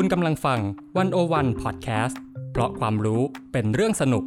[0.00, 0.60] คุณกำลังฟัง
[0.98, 2.20] วันโอวันพอดแคสต์
[2.52, 4.24] เพราะความรู้เป็นเรื่องสนุก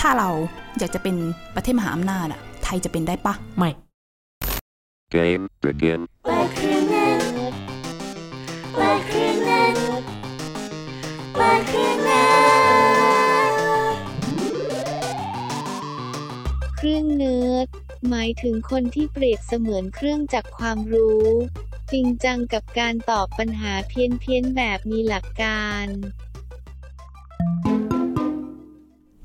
[0.00, 0.28] ถ้าเรา
[0.78, 1.16] อยากจะเป็น
[1.54, 3.70] ประเทศมหาอำนาจอะไทยจะเป็นได้ปะไม่
[5.16, 6.00] Game begin.
[18.08, 21.26] หมายถึงคนที่เปรียบเสมือนเครื่องจักรความรู้
[21.92, 25.86] จริงจังกับการตอบปัญหาเพี้ยนเพี้ยนๆแบบมีหลักการ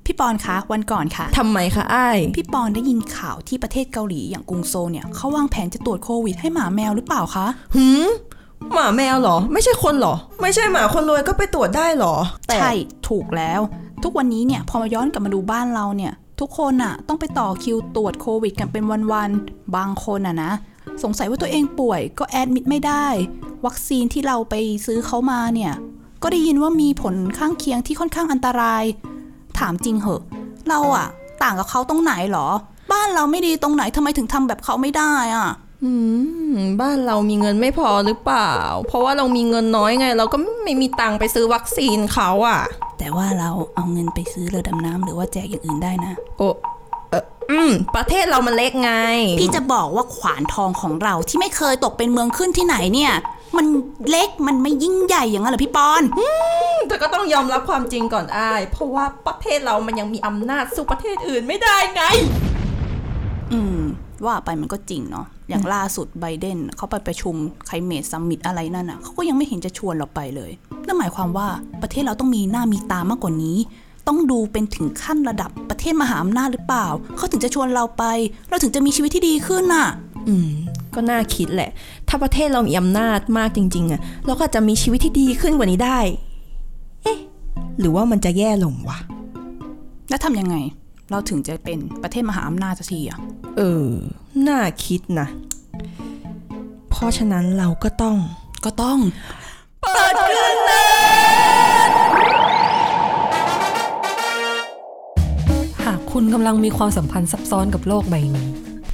[0.06, 7.46] พี่ปอนคะวันก่อนค่ะ ทำไมคะอ้าย พี่ปอนได้ยินข่าวที่ประเทศเกาหลีอย่างกรุงโซลเนี่ยเขาวางแผนจะตรวจโควิดให้หมาแมวหรือเปล่าคะ
[7.76, 8.06] หืม
[8.74, 12.16] หมาแมวเหรอ ไม่ใช่คนเหรอ ไม่ใช่หมาคนรวยก็ไปตรวจได้เหรอ
[12.48, 12.72] แต่ ใช่
[13.10, 13.60] ถูกแล้ว
[14.04, 20.52] ทุกวันนี้เนี่ยพอมาย้อนกลับมาดูบ้านเราเนี่ย ทุกคนอะต้องไปต่อคิวตรวจโควิดกันเป็นวันๆ บางคนอะนะ
[21.04, 23.08] สงสัยว่าตัวเองป่วยก็แอดมิดไม่ได้
[23.66, 25.74] วัคซีนที่เราไปซื้อเขามาเนี่ย
[26.24, 28.84] ก็ได้ยินว่ามีผลข้างเคียงที่ค่อนข้างอันตราย
[29.60, 30.22] ถามจริงเหอะ
[30.70, 31.08] เราอะ
[31.44, 32.48] ต่างกับเขาตรงไหนหรอ
[32.92, 35.50] บ้านเราไม่ดีตรงไหนทำไมถึงทำแบบเขาไม่ได้อะ
[35.84, 35.92] อื
[36.56, 38.54] มบ้านเรามีเงินไม่พอหรือเปล่า
[38.88, 42.62] เพราะว่าเรามีเงินน้อยไง เราก็ไม่มีตังค์ไปซื้อวัคซีนเขาอะ
[43.04, 46.48] แต่ว่าเราเอาเงินไปซื้อเรือดำน้ำหรือว่าแจกอย่างอื่นได้นะ โอ้
[47.10, 48.92] เอออืม ประเทศเรามันเล็กไง
[49.40, 53.14] พี่จะบอกว่าขวานทองของเราที่ไม่เคยตกเป็นเมืองขึ้นที่ไหนเนี่ย
[53.58, 53.66] มัน
[54.10, 56.04] เล็กมันไม่ยิ่งใหญ่อย่างนั้นเหรอพี่ปอน
[56.88, 62.04] แต่ก็ต้องยอมรับความจริงก่อนอ้าย เพราะว่าประเทศเรามันยังมีอำนาจสู้ประเทศอื่นไม่ได้ไง
[63.54, 63.80] อืม
[64.26, 70.52] ว่าไปมันก็จริงเนาะ อย่างล่าสุดไบเดนเขาไปประชุมไคลเมตซัมมิตอะไรนั่นอะเขาก็ยังไม่เห็นจะชวนเราไปเลย
[70.88, 71.48] นั่นหมายความว่า
[71.82, 73.58] ประเทศเราต้องมีหน้ามีตามากกว่านี้
[74.08, 76.88] ต้องดูเป็นถึงขั้นระดับประเทศมหาอำนาจหรือเปล่า
[77.18, 78.04] เขาถึงจะชวนเราไป
[78.50, 79.88] เราถึงจะมีชีวิตที่ดีขึ้นน่ะ
[80.28, 80.50] อืม
[80.96, 81.70] ก็น่าคิดแหละ
[82.08, 86.00] ถ้าประเทศเรามีอำนาจมากจริง ๆอะเราก็อาจจะมีชีวิตที่ดีขึ้นกว่านี้ได้
[87.04, 87.20] เอ๊ะ
[87.80, 88.98] หรือว่ามันจะแย่ลงวะ
[90.10, 90.56] แล้วทำยังไง
[91.14, 93.20] เราถึงจะเป็นประเทศมหาอำนาจสักทีอะ
[93.58, 93.90] เออ
[94.48, 95.28] น่าคิดนะ
[96.90, 98.18] เพราะฉะนั้นเราก็ต้อง
[98.66, 99.00] ก็ต้อง
[99.82, 100.72] เปิดเครื่องเน
[105.86, 108.48] หากคุณกำลังมีความสัมพันธ์ซับซ้อนกับโลกใบนี้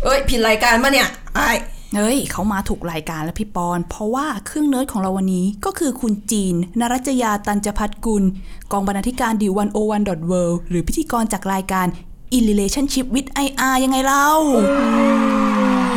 [0.04, 1.58] เอ้ย ผิดรายการปะเนี่ยไอ้าย
[1.96, 8.24] เฮ้ยเขามาถูกรายการแล้วพี่ปอน เพราะว่าเครื่องเนิร์ดของเราวันนี้ก็คือคุณจีน นรัจยาตันจพัฒกุล
[8.72, 11.88] กองบรรณาธิการดิวันโอวันดอทเหรือพิธีกรจากรายการ
[12.36, 14.28] In Relationship with IR ยังไงเล่า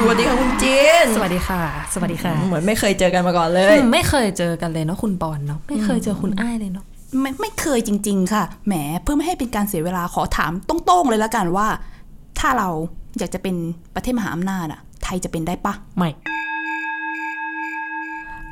[0.00, 1.62] สวัสดีค่ะคุณจีนสวัสดีค่ะ
[1.94, 6.84] สวัสดีค่ะ เหมือนไม่เคยเจอกันมาก่อนเลยอืมไม่เคยเจอกันเลยเนาะคุณปอนเนาะไม่เคยเจอคุณอ้ายเลยเนาะ
[7.20, 11.68] ไม่ไม่เคยจริง ๆ ค่ะ แหม เพื่อไม่ให้เป็นการเสียเวลาขอถามตรงๆเลยละกันว่า
[12.38, 12.68] ถ้าเรา
[13.18, 13.56] อยากจะเป็น
[13.94, 16.10] ประเทศมหาอำนาจอะไทยจะเป็นได้ปะไม่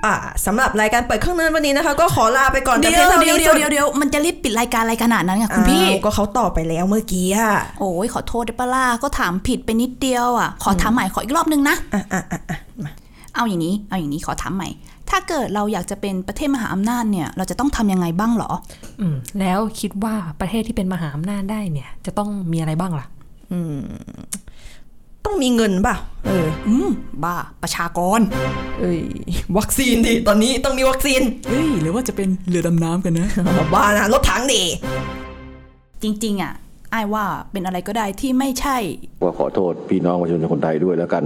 [0.04, 0.14] อ่า
[0.46, 7.50] สำหรับรายการเปิดเครื่องเนินวันนี้นะคะ ก็ขอลาไปก่อนแต่เดี๋เพียยงวเท่าเดี๋ยวนี้เดี๋ยวเดี๋ยวมันจะรีบปิดรายการอะไรขนาดนั้นอะคุณพี่อ้าวก็เขาตอบไปแล้วเมื่อกี้อะ
[7.80, 12.92] โอ้ยขอโทษได้ปะล่ะก็ถามผิดไปนิดเดียวอะขอถามใหม่ขออีกรอบนึงนะอะอะอะอะมา
[13.34, 14.68] เอาอย่างนี้ เอาอย่างนี้ขอถามใหม่
[15.10, 18.50] ถ้าเกิดเราอยากจะเป็นประเทศมหาอำนาจเนี่ย เราจะต้องทำยังไงบ้างเหรอ
[19.00, 23.06] อืม แล้วคิดว่าประเทศที่เป็นมหาอำนาจได้เนี่ย จะต้องมีอะไรบ้างล่ะ
[25.24, 26.88] ต้องมีเงินเปล่าเออ อืม
[27.24, 28.20] บ้า ประชากร
[28.80, 29.00] เอ้ย
[29.58, 33.28] วัคซีนดิ ตอนนี้ต้องมีวัคซีน เฮ้ย หรือว่าจะเป็นเรือดำน้ำกันนะ
[33.74, 34.62] บ้านะรถถังดิ
[36.02, 36.52] จริง ๆ อะ
[36.90, 38.76] ไอ้ายว่าเป็นอะไรก็ได้ที่ไม่ใช่
[39.22, 41.24] ว่าขอโทษพี่น้องประชาชนคนไทยด้วยแล้วกัน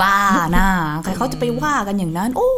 [0.00, 0.18] บ้า
[0.56, 0.68] นะ
[1.02, 2.52] ใครเขาจะไปว่ากันอย่างนั้น โอ้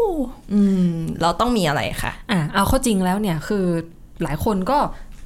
[0.52, 3.64] อืม เราต้องมีอะไรคะอะเอาเข้าจริงแล้วเนี่ยคือ
[4.22, 4.78] หลายคนก็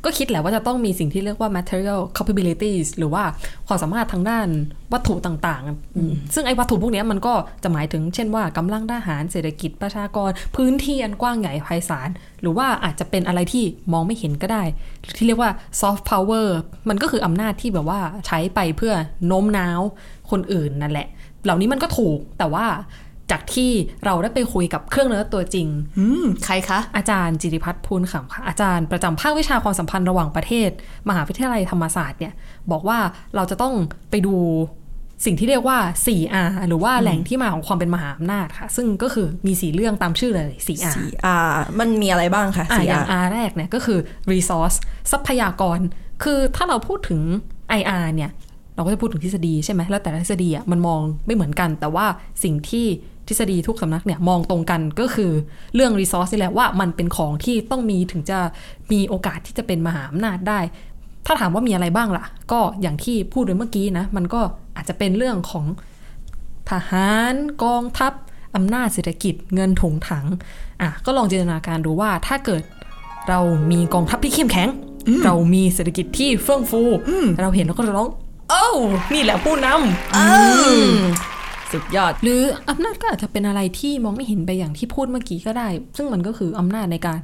[0.05, 3.23] ก็คิดแหละว่าจะต้องมีสิ่งที่เรียกว่า material capabilities หรือว่า
[3.67, 4.49] ความสามารถทางด้าน
[4.93, 12.09] วัตถุต่างๆอืมซึ่งไอ้วัตถุพวกเนี้ยมันก็จะหมายถึงเช่นว่ากำลังทหารเศรษฐกิจประชากร พื้นที่อันกว้างใหญ่ไพศาล
[12.41, 14.63] หรือว่าอาจจะเป็นอะไรที่มองไม่เห็นก็ได้
[15.17, 15.51] ที่เรียกว่า
[15.81, 16.47] soft power
[16.89, 18.95] มันก็คืออำนาจที่แบบว่าใช้ไปเพื่อ
[19.27, 19.81] โน้มน้าว
[20.31, 21.09] คนอื่นนั่นแหละ
[21.45, 22.67] เหล่านี้มันก็ถูกแต่ว่า
[23.31, 23.71] จากที่
[24.05, 25.69] เราได้ไปคุยกับเครื่องเนิร์ดตัวจริง
[25.99, 30.71] อืมใครคะ อาจารย์จิติพัฒน์พูนขำค่ะ อาจารย์ประจำภาควิชาความสัมพันธ์ระหว่างประเทศ
[31.09, 32.32] มหาวิทยาลัยธรรมศาสตร์เนี่ย
[32.71, 32.99] บอกว่า
[33.35, 33.75] เราจะต้อง
[34.11, 34.37] ไปดู
[35.25, 41.37] สิ่งที่เรียกว่า 4R หรือว่าแหล่งที่มาของความเป็นมหาอำนาจค่ะ ซึ่งก็คือมีสีเรื่องตามชื่อเลย 4R อ่า
[41.79, 43.99] มันมีอะไรบ้างคะอะสี่อย่างอะ R แรกเนี่ยก็คือ
[44.32, 44.76] resource
[45.11, 45.79] ทรัพยากร
[46.23, 47.21] คือถ้าเราพูดถึง
[47.81, 48.31] IR เนี่ย
[48.75, 52.06] เราก็จะพูดถึงทฤษฎีใช่ไหมแล้วแต่ละทฤษฎีอะมันมองไม่เหมือนกัน แต่ว่า
[52.44, 52.87] สิ่งที่
[53.29, 55.32] ทฤษฎีทุกสำนักเนี่ยมองตรงกันก็คือ
[55.75, 58.38] เรื่อง resource นี่แหละว่ามันเป็นของที่ต้องมีถึงจะ
[58.93, 60.61] มีโอกาสที่จะเป็นมหาอำนาจได้
[61.26, 64.41] ถ้าถามว่ามีอะไรบ้างล่ะ ก็อย่างที่พูดไปเมื่อกี้นะ มันก็
[64.76, 65.67] อาจจะเป็นเรื่องของ
[66.71, 67.35] ทหาร
[67.65, 68.12] กองทัพ
[68.56, 70.26] อำนาจเศรษฐกิจเงินถุงถัง
[70.81, 72.62] อะก็ลองจินตนาการดูว่าถ้าเกิด
[73.29, 73.41] เรา
[73.71, 74.69] มีกองทัพที่เข้มแข็ง
[75.25, 76.82] เรามีเศรษฐกิจที่เฟื่องฟู
[77.41, 78.09] เราเห็นเราก็จะร้อง
[78.50, 78.71] โอ้า
[79.15, 81.34] นี่แหละผู้นำ
[81.75, 87.19] สุดยอด หรืออำนาจก็อาจจะเป็นอะไรที่มองไม่เห็นไปอย่างที่พูดเมื่อกี้ก็ได้ ซึ่งมันก็คืออำนาจในการ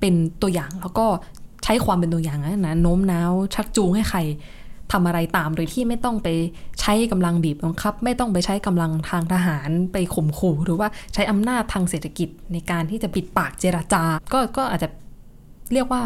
[0.00, 1.06] เป็นตัวอย่างแล้วก็
[1.64, 4.18] ใช้ความเป็นตัวอย่างนั้นะโน้มน้าว ชักจูงให้ใคร
[4.92, 6.28] ทำอะไรตามโดยที่ไม่ต้องไป
[6.80, 14.88] ใช้กำลังบีบบังคับ ไม่ต้องไปใช้กำลังทางทหารไปข่มขู่ หรือว่าใช้อำนาจทางเศรษฐกิจในการที่จะปิดปากเจรจาก็ก็อาจจะ
[15.72, 16.02] เรียกว่า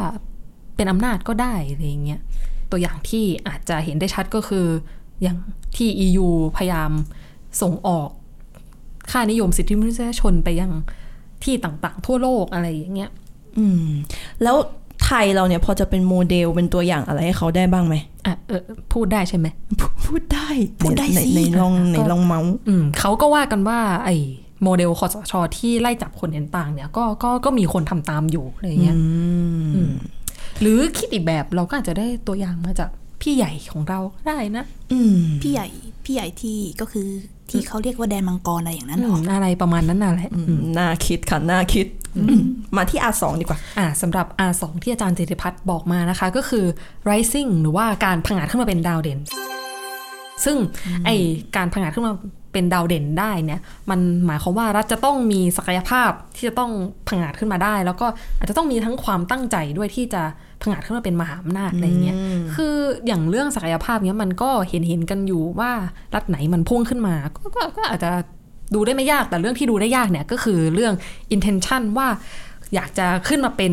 [0.77, 2.21] เป็นอำนาจก็ได้อะไรเงี้ย
[2.71, 4.67] ตัวอย่างที่อาจจะเห็นได้ชัดก็คือ
[5.23, 5.37] อย่าง
[5.77, 6.91] ที่ EU พยายาม
[7.63, 8.09] ส่งออก
[9.11, 10.73] ค่านิยมสิทธิมนุษยชนไปยัง
[11.45, 13.11] ที่ต่างๆ ทั่วโลกอะไรอย่างเงี้ย
[13.59, 13.87] อืม
[14.43, 14.57] แล้ว
[15.05, 17.95] ไทยเราเนี่ยพอจะเป็นโมเดลเป็นตัวอย่างอะไรให้เขาได้บ้างไหม
[18.27, 18.63] อะเออ
[18.93, 19.47] พูดได้ใช่ไหม
[20.07, 20.49] พูดได้
[20.81, 24.17] พูดได้ในสิในลองในลองเมาส์อืมเขาก็ว่ากันว่า ไอ้
[24.63, 28.97] โมเดลคอสชที่ไล่จับคนเห็นต่างเนี่ย ก็ก็ก็มีคนทำตามอยู่อะไรอย่างเงี้ย
[29.77, 29.91] อืม
[30.61, 35.67] หรือคิดอีกแบบเราก็อาจจะได้ตัวอย่างมาจาก พี่ใหญ่ของเราก็ได้นะอืมพี่ใหญ่
[36.05, 37.09] พี่ใหญ่ที่ก็คือ
[37.51, 41.87] ที่เขาเรียกว่าแดนมังกรอะไรอย่างนั้นเหรออืมอะไรประมาณนั้นน่ะแหละอืมน่าคิดค่ะน่าคิด
[42.77, 46.65] มาที่ R2 ดีกว่า อ่าสำหรับ R2 ที่อาจารย์เจติพัฒน์บอกมานะคะ ก็คือ
[47.09, 49.19] rising หรือว่าการผงาดขึ้นมาเป็นดาวเด่น
[50.45, 50.57] ซึ่ง
[51.05, 51.11] ไอ
[51.57, 52.13] การผงาดขึ้นมา
[52.53, 53.61] เป็นดาวเด่นได้เนี่ย
[53.91, 56.71] มันหมายความว่ารัฐจะต้องมีศักยภาพที่จะต้อง
[57.09, 58.07] ผงาดขึ้นมาได้ แล้วก็
[58.39, 60.23] อาจจะต้องมีทั้งความตั้งใจด้วยที่จะ
[60.63, 62.17] ผงาดขึ้นมาเป็นมหาอำนาจอะไรเงี้ย
[62.55, 62.75] คือ
[63.07, 65.73] อย่างเรื่องศักยภาพเนี้ยมันก็เห็นเห็นกันอยู่ว่า
[66.15, 68.11] รัฐไหนมันพุ่งขึ้นมาก็ก็ก็อาจจะ
[68.75, 70.95] ดูได้ไม่ยากแต่เรื่องที่ดูได้ยากเนี่ยก็คือเรื่อง
[71.35, 72.09] intention ว่า
[72.75, 73.73] อยากจะขึ้นมาเป็น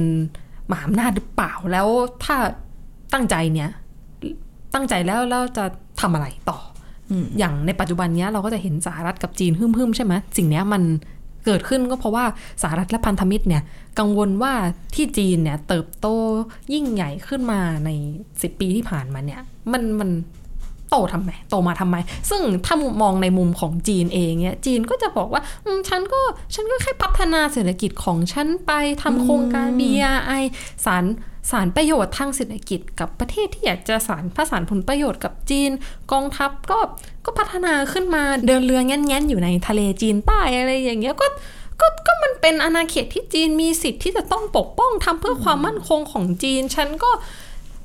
[0.71, 1.87] มหาอำนาจหรือเปล่าแล้ว
[2.23, 2.35] ถ้า
[3.13, 3.69] ตั้งใจเนี่ย
[4.73, 5.65] ตั้งใจแล้วแล้วจะ
[6.01, 6.59] ทำอะไรต่อ
[7.11, 10.83] ออย่างในปัจจุบันเนี้ยเราก็จะเห็นสหรัฐกับจีนฮึ่มๆใช่ไหมสิ่งเนี้ยมัน
[11.45, 12.25] เกิดขึ้นก็เพราะว่า
[12.63, 13.63] สหรัฐและพันธมิตรเนี่ย
[13.99, 14.53] กังวลว่า
[14.95, 16.07] ที่จีนเนี่ยเติบโต
[16.73, 17.89] ยิ่งใหญ่ขึ้นมาใน
[18.41, 20.09] สิบปีที่ผ่านมาเนี่ยมันมัน
[20.89, 21.95] โตทำไมโตมาทำไม
[22.29, 26.21] ซึ่งถ้ามองในมุมของจีนเองเนี่ยจีนก็จะบอกว่าอืมฉันก็
[26.55, 28.71] ฉันก็แค่พัฒนาเศรษฐกิจของฉันไป
[29.01, 30.43] ทำโครงการ BRI
[30.85, 31.03] สาร
[31.51, 35.71] สารประโยชน์ทางเศรษฐกิจกับประเทศที่อยากจะสารผสานผลประโยชน์กับจีน
[36.11, 36.79] กองทัพก็
[37.25, 41.27] ก็พัฒนาขึ้นมาเดินเรือแง่นๆอยู่ในทะเลจีนใต้อะไรอย่างเงี้ยก็
[41.81, 47.11] ก็ก็มันเป็นอาณาเขตที่จีนมีสิทธิ์ที่จะต้องปกป้องทำเพื่อความมั่นคงของจีน ฉันก็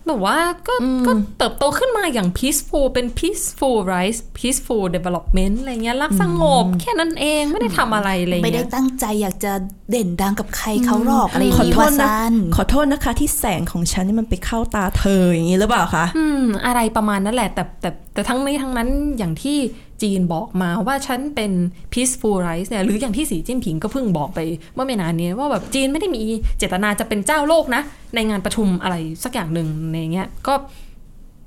[0.07, 0.39] แบบว่า
[0.69, 0.75] ก็
[1.07, 9.53] ก็เติบโตขึ้นมาอย่าง peaceful เป็น peaceful rise peaceful development อะไรเงี้ยรักสงบแค่นั้นเองไม่ได้ทำอะไรอะไรไม่ได้เงี้ยตั้งใจอยากจะ
[9.91, 18.88] เด่นดังกับใครเขาหรอกอะไรอย่างขอนี้โทว่าษนะซันขอโทษนะคะที่แสงของฉันนี่มันไปเข้าตาเธออย่างนี้หรือเปล่าคะอืมอะไรประมาณนั้นแหละแต่แต่แต่ทั้งนี้ทั้งนั้น
[19.19, 19.59] อย่างที่
[20.03, 21.53] จีนบอกมาว่าฉันเป็น
[21.93, 24.38] peaceful rise เนี่ยหรืออย่างที่สีจิ้นผิงก็เพิ่งบอกไป
[24.75, 26.23] เมื่อไม่นานนี้ว่าแบบจีนไม่ได้มี
[26.59, 27.82] เจตนาจะเป็นเจ้าโลกนะ
[28.14, 30.55] ในงานประชุมอะไรสักอย่างหนึ่งในเงี้ยก็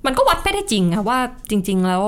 [0.05, 1.19] มันก็วัดไม่ได้จริงอะว่า
[1.49, 2.03] จริง ๆ แล้ว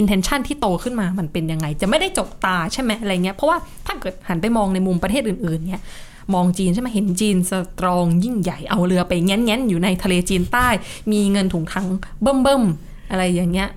[0.00, 5.82] intention ที่โตขึ้นมามันเป็นยังไง จะไม่ได้จกตาใช่ไหมอะไรเงี้ยเพราะว่าถ้าเกิดหันไปมองในมุมประเทศอื่นๆเนี่ย
[6.34, 10.68] มองจีนใช่ไหมเห็นจีนสตรองยิ่งใหญ่เอาเรือไปแง้นๆอยู่ในทะเลจีนใต้
[11.12, 11.86] มีเงินถุงทัง
[12.22, 13.68] เบิ่มๆ อะไรอย่างเงี้ย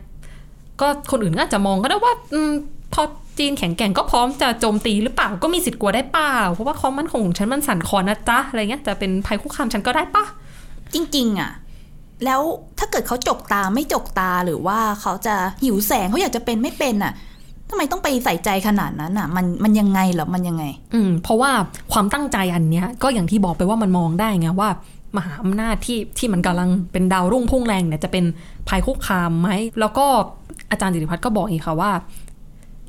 [0.82, 2.52] ก็คนอื่นก็อาจจะมองก็ได้ว่าอม
[2.94, 3.04] พอ
[3.38, 10.26] จีนแข็งแกร่งก็พร้อมจะโจมตีหรือเปล่าก็มีสิทธิ์กลัวได้เปล่า เพราะว่าความมั่นคงของฉันมันสั่นคลอนนะจ๊ะอะไรเงี้ยจะเป็นภัยคุกคามฉันก็ได้ปะ
[10.94, 11.52] จริงๆอะ
[12.26, 12.42] แล้ว
[12.80, 17.14] ถ้าเกิดเขาจกตาไม่จกตาหรือว่าเขาจะหิวแสงเขาอยากจะเป็นไม่เป็นอะ
[17.70, 20.64] ทำไมต้องไปใส่ใจขนาดนั้นอะมันมันยังไงเหรอมันยังไง
[20.94, 21.52] อืมเพราะว่า
[21.94, 24.70] ความตั้งใจอันเนี้ย ก็อย่างที่บอกไปว่ามันมองได้ไงว่า
[25.18, 28.26] มหาอำนาจที่ที่มันกำลังเป็นดาวรุ่งพุ่งแรงเนี่ยจะเป็น
[28.70, 30.06] ภัยคุกคามไหม แล้วก็
[30.72, 31.92] อาจารย์จิติพัฒน์ก็บอกอีกค่ะว่า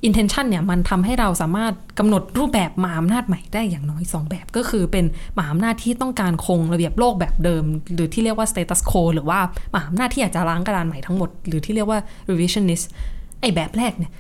[0.09, 5.05] intention เนี่ยมันทำให้เราสามารถกำหนดรูปแบบมหาอำนาจใหม่ได้อย่างน้อย 2 แบบ ก็คือเป็น
[5.37, 7.65] มหาอำนาจที่ต้องการคงระเบียบโลกแบบเดิม
[7.95, 9.39] หรือที่เรียกว่า status quo หรือว่า
[9.75, 11.99] มหาอำนาจที่อยากจะล้างกระดานใหม่ทั้งหมด หรือที่เรียกว่า
[12.31, 12.85] revisionist
[13.41, 14.13] ไอ้แบบแรกเนี่ย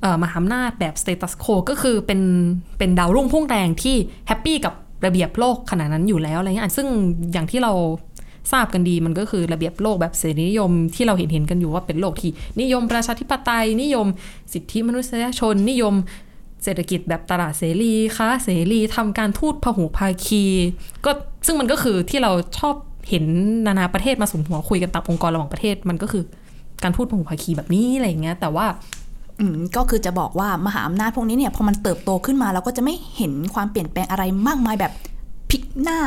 [0.00, 2.20] เอ่อมหาอำนาจแบบ status quo ก็คือเป็น
[2.78, 3.96] เป็นดาวรุ่งพุ่งแรงที่
[4.28, 4.74] happy กับ
[5.06, 6.86] ระเบียบโลกขนาดนั้นอยู่แล้วอะไรเงี้ยซึ่ง
[7.32, 7.72] อย่างที่เรา
[8.52, 14.06] ทราบกันดีมันก็คือระเบียบโลกแบบเสรีนิยมที่เราเห็นเห็นกันอยู่ว่าเป็นโลกที่ นิยมประชาธิปไตย นิยม
[14.52, 15.94] สิทธิมนุษยชน นิยม
[16.64, 20.44] เศรษฐกิจแบบตลาดเสรีค้าเสรีทำการทูตพหุภาคี
[21.04, 21.10] ก็
[21.46, 22.74] ซึ่งมันก็คือที่เราชอบ
[23.08, 23.24] เห็น
[23.66, 26.24] นานาประเทศมาสมหัวคุยกันตามองค์กรระหว่างประเทศมันก็คือ
[26.82, 28.66] การทูตพหุภาคีแบบนี้อะไรอย่างเงี้ยแต่ว่า
[29.76, 34.92] ก็คือจะบอกว่ามหาอำนาจพวกนี้เนี่ยพอมันเติบโตขึ้นมาเราก็จะไม่เห็นความเปลี่ยนแปลงอะไรมากมายแบบ
[35.50, 35.98] พลิกหน้า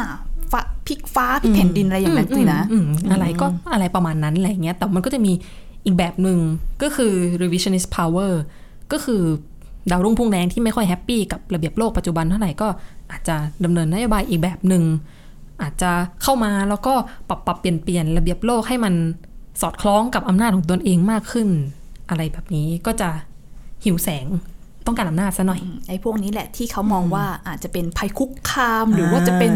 [0.52, 5.32] ฟ้าพลิกฟ้าพลิกแผ่นดินอะไรอย่างนั้นสินะอืมอืมอะไรก็อะไรประมาณนั้นอะไรเงี้ยแต่มันก็จะมี
[5.86, 6.40] อีกแบบหนึ่ง
[6.84, 8.32] ก็คือ revisionist power
[8.92, 9.22] ก็คือ
[9.92, 12.68] ดาวรุ่งพุ่งแดงที่ไม่ค่อยแฮปปี้กับระเบียบโลกปัจจุบันเท่าไหร่ก็
[13.12, 14.84] อาจจะดำเนินนโยบายอีกแบบหนึ่ง
[15.62, 15.92] อาจจะ
[16.24, 16.94] เข้ามาแล้วก็
[17.30, 18.94] ปรับปรับเปลี่ยนเปลี่ยนระเบียบโลกให้มัน
[19.62, 21.48] สอดคล้องกับอำนาจของตนเองมากขึ้น
[22.10, 23.10] อะไรแบบนี้ก็จะ
[23.84, 24.28] หิวแสง
[24.86, 29.54] ต้องการอำนาจซะหน่อย ไอ้พวกนี้แหละที่เขามองว่าอาจจะเป็นภัยคุกคาม หรือว่าจะเป็น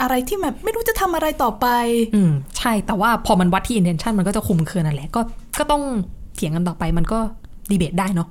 [0.00, 1.66] อะไรที่แบบไม่รู้จะทำอะไรต่อไป
[2.14, 5.20] อืมใช่แต่ว่าพอมันวัดที่ intention มันก็จะคุมเครือนั่นแหละก็
[5.58, 5.82] ก็ต้อง
[6.34, 7.18] เถียงกันต่อไปมันก็
[7.70, 8.28] ดีเบตได้เนาะ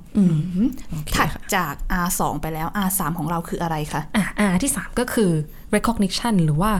[1.16, 5.30] ถัดจาก R2 ไปแล้ว R3 ของเราคืออะไรคะอ่าอ่าที่ 3 ก็คือ
[5.76, 6.72] recognition หรือว่า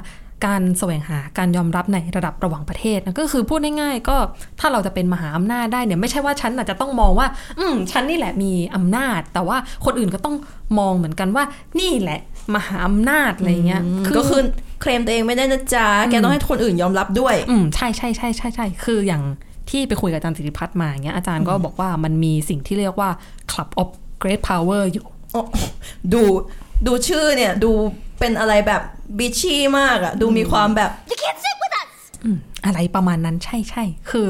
[0.47, 4.17] การแสวงหาการยอมรับในระดับระหว่างประเทศนะก็คือพูดง่ายๆ ก็
[4.61, 7.27] ถ้าเราจะเป็นมหาอำนาจได้เนี่ยไม่ใช่ว่าฉันอาจจะต้องมองว่า
[7.59, 10.37] อืมฉันนี่แหละมีอำนาจ แต่ว่าคนอื่นก็ต้อง
[10.79, 11.45] มองเหมือนกันว่า
[11.81, 12.21] นี่แหละ
[12.55, 13.83] มหาอำนาจอะไรเงี้ย
[14.17, 14.43] ก็คือ
[14.81, 19.23] เคลมตัวเองไม่ได้นะจ๊ะแกต้องให้คนอื่นยอมรับด้วย อืมใช่ใช่ใช่ใช่ใช่คืออย่าง
[19.71, 23.11] ที่ไปคุยกับอาจารย์สิริพัฒน์มาอย่างเงี้ยอาจารย์ก็บอกว่ามันมีสิ่งที่เรียกว่า
[23.51, 23.89] club of
[24.23, 25.43] great power อยู่โอ้
[26.13, 26.23] ดู
[26.87, 27.73] ดูชื่อเนี่ยดู
[28.19, 28.83] เป็นอะไรแบบ
[29.19, 30.91] บิชชี่มากอะดูมีความแบบ
[32.65, 34.27] อะไรประมาณนั้นใช่ใช่คือ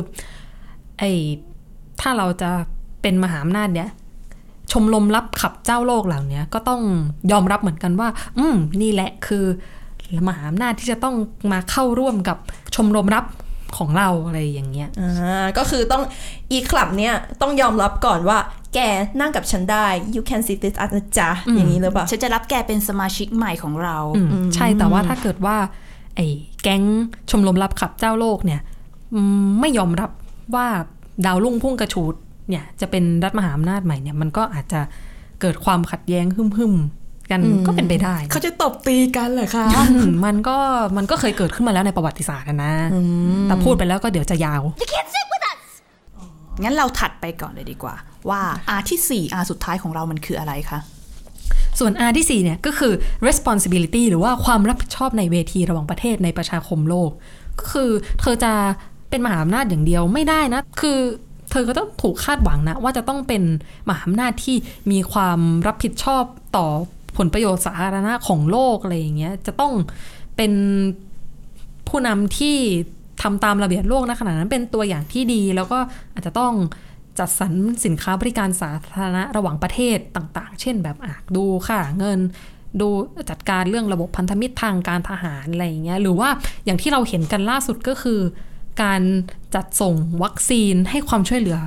[0.99, 1.03] ไอ
[2.01, 2.51] ถ้าเราจะ
[3.03, 3.89] เป็นมหาอำนาจเนี่ย
[4.73, 6.83] ชมรมรับขับเจ้าโลกเหล่านี้ก็ต้อง
[7.33, 9.45] ยอมรับเหมือนกันว่า อืม นี่แหละคือ
[10.29, 11.17] มหาอำนาจที่จะต้อง
[11.53, 12.39] มาเข้าร่วมกับ
[12.75, 13.25] ชมรมรับ
[13.77, 16.03] ของเราอะไรอย่างเงี้ยอ่าก็คือต้อง
[16.51, 18.39] อีคลับเนี่ยต้องยอมรับก่อนว่า
[18.77, 18.81] แก
[19.21, 25.57] นั่งกับฉันได้ you can sit with us นะจ๊ะอย่างนี้หรือเปล่าฉันจะรับแกเป็นสมาชิกใหม่ของเราอืมใช่แต่ว่าถ้าเกิดว่า
[26.17, 26.27] ไอ้
[26.63, 26.83] แก๊ง
[27.31, 28.61] ชมรมรับขับเจ้าโลกเนี่ย
[29.15, 30.11] อืมไม่ยอมรับ
[30.55, 30.67] ว่า
[31.27, 32.15] ดาวรุ่งพุ่งกระชูด
[32.51, 34.81] เนี่ยจะเป็นรัฐมหาอำนาจใหม่เนี่ยมันก็อาจจะ
[35.41, 39.67] เกิดความขัดแย้งหึมๆกันก็เป็นไปได้ เขาจะตบตีกันเหรอคะ
[39.97, 40.59] อืมมันก็
[40.97, 42.73] มันก็เคยเกิดขึ้นมาแล้วในประวัติศาสตร์อะนะ
[43.45, 44.63] แต่พูดไปแล้วก็เดี๋ยวจะยาว
[46.63, 47.95] งั้นเราถัดไปก่อนเลยดีกว่า
[48.31, 48.43] ว่า
[48.79, 50.79] R ที่ 4 R สุดท้ายของเรามันคืออะไรคะ
[51.79, 52.93] ส่วน R ที่ 4 เนี่ยก็คือ
[53.29, 57.11] responsibility หรือว่าความรับผิดชอบในเวทีระหว่างประเทศในประชาคมโลก
[57.61, 57.91] ก็คือ
[58.21, 58.53] เธอจะ
[59.11, 60.99] เป็นมหาอำนาจอย่างเดียวไม่ได้นะ คือ
[61.51, 63.43] เธอก็ต้องถูกคาดหวังนะ ว่าจะต้องเป็น
[63.89, 64.57] มหาอำนาจที่
[64.91, 66.25] มีความรับผิดชอบ
[66.57, 66.67] ต่อ
[67.17, 69.73] ผลประโยชน์สาธารณะของโลกอะไรอย่างเงี้ยจะต้อง
[70.37, 70.53] เป็น
[71.89, 72.57] ผู้นำที่
[73.23, 75.79] ทำตามระเบียบโลกนะขณะนั้นเป็นตัวอย่างที่ดีแล้วก็
[76.15, 76.53] อาจจะต้อง
[77.19, 77.53] จัดสรร
[77.85, 82.19] สินค้าบริการสาธารณะระหว่างประเทศต่าง ๆ เช่นแบบอะดูค่าเงิน
[82.81, 82.89] ดู
[83.31, 86.29] จัดการเรื่องระบบพันธมิตรทางการทหารอะไรอย่างเงี้ยหรือว่า
[86.65, 88.21] อย่างที่เราเห็นกันล่าสุดก็คือ
[88.83, 89.03] การ
[89.55, 91.59] จัดส่งวัคซีนให้ความช่วยเหลือ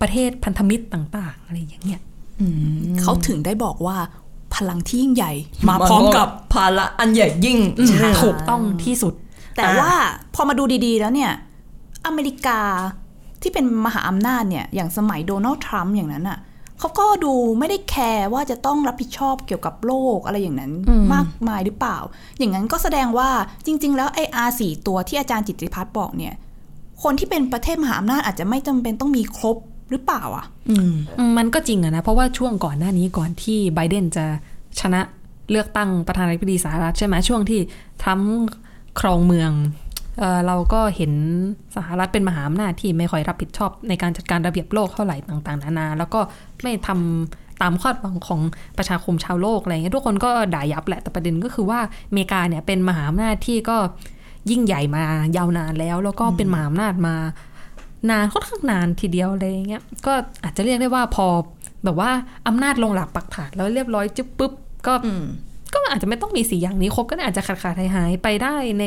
[0.00, 2.00] ประเทศพันธมิตรต่าง ๆ อะไรอย่างเงี้ย
[3.00, 3.96] เขาถึงได้บอกว่า
[4.54, 5.32] พลังที่ยิ่งใหญ่
[5.68, 7.58] มาพร้อมกับภาระอันใหญ่ยิ่ง
[8.22, 9.14] ถูกต้องที่สุด
[9.56, 9.90] แต่ว่า
[10.34, 11.32] พอมาดูดีๆแล้วเนี่ย
[12.06, 12.58] อเมริกา
[13.42, 16.38] ที่เป็นมหาอำนาจเนี่ยอย่างสมัยโดนัลด์ทรัมป์อย่างนั้นอะ
[16.78, 20.72] เขาก็ดูไม่ได้แคร์ว่าจะต้องรับผิดชอบเกี่ยวกับโลกอะไรอย่างนั้น
[21.14, 21.98] มากมายหรือเปล่า
[22.38, 23.28] อย่างนั้นก็แสดงว่า
[23.66, 26.34] จริง ๆ แล้วไออาร์สี่ตัวที่อาจารย์จิตติพัฒน์บอกเนี่ย
[27.02, 29.56] คนที่เป็นประเทศมหาอำนาจอาจจะไม่จำเป็นต้องมีครบ
[29.90, 30.92] หรือเปล่าอะ อืม
[31.38, 34.24] มันก็จริงอะนะ เพราะว่าช่วงก่อนหน้านี้ก่อนที่ไบเดนจะ
[34.80, 35.00] ชนะ
[35.50, 37.60] เลือกตั้งประธานาธิบดีสหรัฐใช่ไหมช่วงที่
[38.02, 38.32] ทรัมป์
[39.00, 39.50] ครองเมือง
[40.18, 41.12] เเราก็เห็น
[41.76, 46.20] สหรัฐเป็นมหาอำนาจที่ไม่ค่อยรับผิดชอบในการจัดการระเบียบโลกเท่าไหร่ต่าง ๆ นานา แล้วก็
[46.62, 48.40] ไม่ทำตามคาดหวังของ
[48.78, 53.76] ประชาคมชาวโลกอะไรเงี้ยทุกคนก็ด่ายับแหละแต่ประเด็นก็คือว่าอเมริกาเนี่ยเป็นมหาอำนาจที่ก็
[54.50, 55.02] ยิ่งใหญ่มา
[55.36, 57.14] ยาวนานแล้ว แล้วก็เป็นมหาอำนาจมา
[58.10, 60.12] นานค่อนข้างนานทีเดียวอะไรอย่างเงี้ยก็
[60.44, 61.26] อาจจะเรียกได้ว่าพอ
[61.84, 62.10] แบบว่า
[62.46, 64.52] อำนาจลงหลักปักฐานแล้วเรียบร้อยจุ๊บปุ๊บ
[64.86, 64.94] ก็
[65.74, 68.84] ก็อาจจะไม่ต้องมีสีอย่างนี้ครบก็อาจจะขาดขาดหายหายไปได้ใน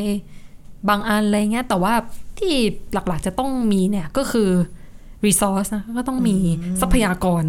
[0.89, 1.93] บางอันอะไรเงี้ย แต่ว่า
[2.39, 2.53] ที่
[2.93, 4.49] หลักๆจะต้องมีเนี่ยก็คือ
[5.25, 6.35] resource นะก็ต้องมี
[6.81, 7.43] ทรัพยากร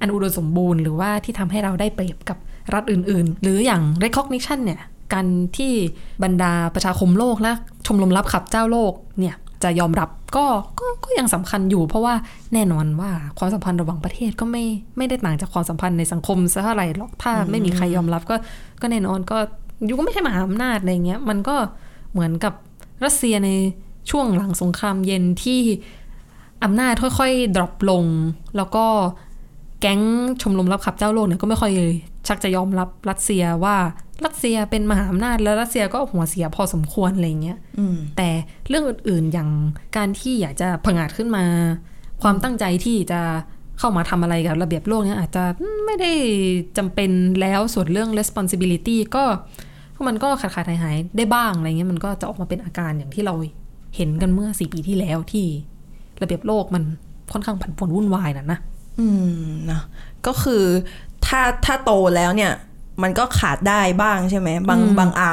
[0.00, 2.38] อันอุดมสมบูรณ์หรือว่าที่ทำให้เราได้เปรียบกับ
[2.74, 4.80] รัฐอื่น ๆ หรืออย่าง recognition เนี่ย
[5.12, 5.72] การที่
[6.22, 7.52] บรรดาประชาคมโลกและ
[7.86, 10.46] ชมรมรับขับเจ้าโลกเนี่ยจะยอมรับก็
[10.78, 12.14] ก็ก็ยังสำคัญอยู่ เพราะว่า
[12.54, 14.64] แน่นอนว่าความสัมพันธ์ระหว่างประเทศก็ไม่
[14.96, 18.36] ไม่ได้ต่างจากความสัมพันธ์ในสังคมซะเท่าไหร่หรอกถ้าไม่มีใครยอมรับก็
[18.80, 19.38] ก็แน่นอนก็
[19.84, 21.56] อยู่ก็ไม่ใช่มหาอำนาจอะไรเงี้ยมันก็
[22.18, 22.54] เหมือนกับ
[23.04, 23.50] รัสเซียใน
[24.10, 25.60] ช่วงหลังสงครามเย็นที่
[26.64, 28.04] อำนาจค่อยๆดรอปลง
[28.56, 28.84] แล้วก็
[29.80, 30.00] แก๊ง
[30.42, 31.72] ชมรมรับขับเจ้าโลกเนี่ยก็ไม่ค่อย
[32.28, 33.76] ชักจะยอมรับรัสเซียว่า
[34.24, 37.58] รัสเซียเป็นมหาอำนาจแล้วรัสเซียก็หัวเสียพอสมควรอะไรเงี้ย
[38.16, 38.28] แต่
[38.68, 39.50] เรื่องอื่นๆอย่าง
[39.96, 41.44] การที่อยากจะผงาดขึ้นมา
[42.22, 43.20] ความตั้งใจที่จะ
[43.78, 45.44] เข้ามาทำอะไรกับระเบียบโลกเนี่ยอาจจะ
[45.84, 46.12] ไม่ได้
[46.76, 47.10] จำเป็น
[47.40, 49.24] แล้วส่วนเรื่อง responsibility ก็
[50.06, 53.34] มันก็ขาดขาดหายหายๆได้บ้างอะไรเงี้ยมันก็จะออกมาเป็นอาการอย่างที่เรา
[53.96, 55.46] เห็นกันเมื่อสี่ปีที่แล้วที่
[56.20, 56.82] ระเบียบโลกมัน
[57.32, 58.58] ค่อนข้างผันผวนวุ่นวายนะนะ
[58.98, 59.06] อื
[59.40, 59.80] มนะ
[60.26, 60.64] ก็คือ
[61.26, 62.52] ถ้าถ้าโตแล้วเนี่ย
[63.02, 65.32] มันก็ขาดได้บ้างใช่ไหมบางอืมบางอา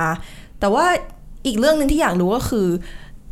[0.59, 0.85] แต่ว่า
[1.45, 2.67] อีกเรื่องหนึ่งที่อยากรู้ก็คือ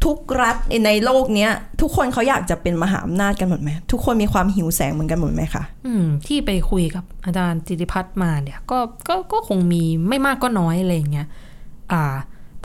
[0.05, 0.55] ทุกรัฐ
[0.85, 8.79] ในโลกเนี้ย ทุกคนเขาอยากจะเป็นมหาอำนาจกันหมดไหมทุกคนมีความหิวแสงเหมือนกันหมดไหมคะอืม ที่ไปคุยกับอาจารย์จิติพัฒน์มาเนี่ย ก็
[9.09, 11.27] ก็ก็คงมีไม่มากก็น้อยอะไรอย่างเงี้ย
[11.91, 12.03] อ่า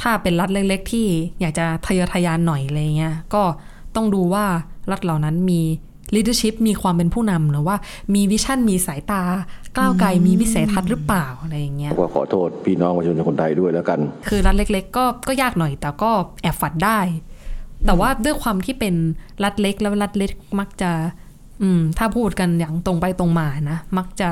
[0.00, 1.07] ถ้าเป็นรัฐเล็ก ๆ ที่
[1.40, 3.42] อยากจะทะเยอทะยานหน่อยอะไรเงี้ยก็
[3.97, 4.45] ต้องดูว่า
[4.90, 5.61] รัฐเหล่านั้นมี
[6.15, 7.77] leadership มีความเป็นผู้นำหรือว่า
[8.15, 9.23] มีวิชั่นมีสายตา
[9.79, 16.11] ก้าวไกลมีวิสัยทัศน์หรือเปล่าอะไรอย่างเงี้ยก็ขอโทษพี่น้องประชาชนคนไทยด้วยแล้วกัน คือรัฐเล็ก ๆ ก็ก็ยากหน่อยแต่ก็
[16.43, 17.00] แอบฝันได้
[17.87, 18.95] แต่ว่าด้วยความที่เป็น
[19.45, 20.91] รัฐเล็กแล้วรัฐเล็กมักจะ
[21.62, 24.31] อืม ถ้าพูดกันอย่างตรงไปตรงมานะมักจะ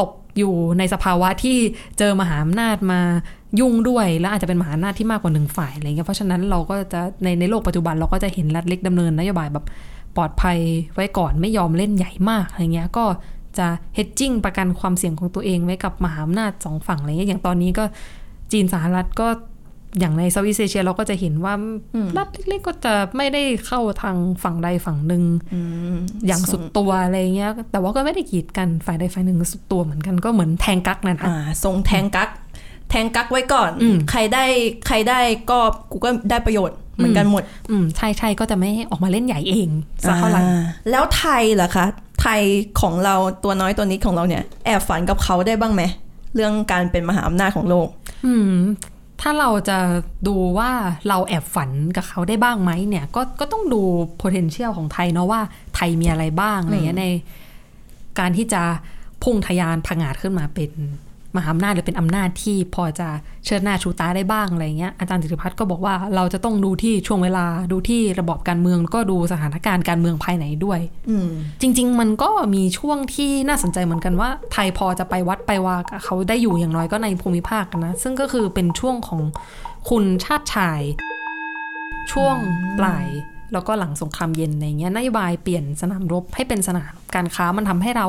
[0.00, 1.56] ตกอยู่ในสภาวะที่
[1.98, 3.00] เจอมหาอำนาจมา
[3.60, 9.64] ยุ่งด้วยแล้วอาจจะเป็นมหาอำนาจที่มากกว่าหนึ่งฝ่ายอะไรเงี้ยเพราะฉะนั้นเราก็จะในในโลกปัจจุบันเราก็จะเห็นรัฐเล็กดำเนินนโยบายแบบ
[10.16, 10.58] ปลอดภัย
[10.94, 13.04] ไว้ก่อนไม่ยอมเล่นใหญ่มากอะไรเงี้ยก็
[13.58, 17.84] จะเฮดจิ้งประกันความเสี่ยงของตัวเองไว้กับมหาอำนาจสองฝั่งอะไรเงี้ยอย่างตอนนี้ก็
[18.52, 19.28] จีนสหรัฐก็
[20.00, 21.54] อย่างในเซาท์อีสเอเชียเราก็จะเห็นว่า
[22.16, 25.22] รัฐเล็กๆก็จะไม่ได้เข้าทางฝั่งใดฝั่งหนึ่ง
[26.26, 32.28] อย่างสุดตัวอะไรเงี้ย แต่ว่าก็ไม่ได้กีดกันฝ่ายใดฝ่ายหนึ่งสุดตัวเหมือนกันก็เหมือนแทงกักนั่นอ่าค่ะทรงแทงกัก
[32.90, 34.44] แทงกักไว้ก่อนอืมใครได้
[34.86, 35.18] ใครได้
[35.50, 35.58] ก็
[35.90, 39.68] กูก็ได้ประโยชน์เหมือนกันหมด อืมใช่ใช่ก็จะไม่ออกมาเล่นใหญ่เอง
[40.06, 41.86] สักเท่าไหร่อ่าแล้วไทยเหรอคะ
[42.20, 42.40] ไทย
[42.80, 43.14] ของเรา
[43.44, 45.82] ตัวน้อยตัวนี้ของเราเนี่ย แอบฝันกับเขาได้บ้างไหม
[46.34, 47.88] เรื่องการเป็นมหาอำนาจของโลก
[48.26, 48.52] อืม
[49.20, 49.78] ถ้าเราจะ
[50.28, 50.70] ดูว่า
[51.08, 53.82] เราแอบฝันกับเขาได้บ้างไหมเนี่ย ก็ก็ต้องดู
[54.22, 55.40] potential ของไทยเนาะว่า
[55.74, 57.06] ไทยมีอะไรบ้างอะไรเงี้ยใน
[58.18, 58.62] การที่จะ
[59.22, 60.70] พุ่งทะยานผงาดขึ้นมาเป็น
[61.36, 63.08] มหาอำนาจหรือเป็นอำนาจที่พอจะ
[63.44, 71.28] เชิดหน้าชูตาได้บ้างอะไรเงี้ยอาจารย์จิติพัฒน์ก็บอกว่าเราจะต้องดูที่ช่วงเวลาดูที่ระบอบการเมืองแล้วก็ดูสถานการณ์การเมืองภายในด้วยอืม
[71.60, 79.20] จริง ๆ มันก็มีช่วงที่น่าสนใจเหมือนกันว่า ไทยพอจะไปวัดไปวากับเขาได้อยู่อย่างน้อยก็ในภูมิภาคนะซึ่งก็คือเป็นช่วงของ
[79.88, 80.80] คุณชาติชาย
[82.12, 82.36] ช่วง
[82.78, 83.06] ปลาย
[83.52, 88.08] แล้วก็หลังสงครามเย็นอะไรเงี้ยนโยบายเปลี่ยนสนามรบให้เป็นสนามการค้ามันทำให้เรา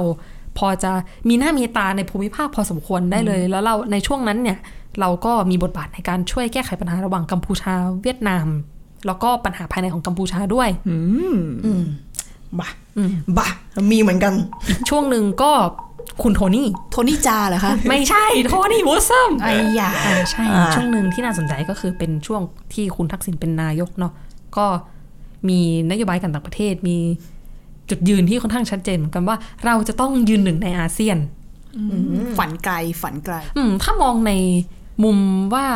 [0.58, 0.92] พอจะ
[1.30, 4.58] มีหน้ามีตาในภูมิภาคพอสมควรได้เลย แล้วเราในช่วงนั้นเนี่ย
[5.00, 8.48] เราก็มีบทบาทในการช่วยแก้ไขปัญหาระหว่างกัมพูชาเวียดนาม
[9.08, 10.96] แล้วก็ปัญหาภายในของกัมพูชาด้วยอื
[11.34, 11.84] ม
[12.60, 12.70] บ้า
[13.38, 13.48] บ้า
[13.92, 14.34] มีเหมือนกัน
[14.90, 15.52] ช่วงหนึ่งก็
[16.24, 22.42] คุณโทนี่ โทนี่จาเหรอคะ ไม่ใช่ โทนี่วูซัมไอ้ยาอ่าใช่อ่าช่วงหนึ่งที่น่าสนใจก็คือเป็นช่วง
[22.74, 24.14] ที่คุณทักษิณเป็นนายกเนาะ
[24.58, 24.66] ก็
[25.50, 26.98] มีนโยบายการต่างประเทศมี
[27.90, 31.18] จุดยืนที่ค่อนข้างชัดเจนเหมือนกันว่าเราจะต้องยืนหนึ่งในอาเซียน
[32.38, 34.32] ฝันไกลฝันไกลอืมถ้ามองใน
[35.04, 35.18] มุม
[35.54, 35.68] ว่า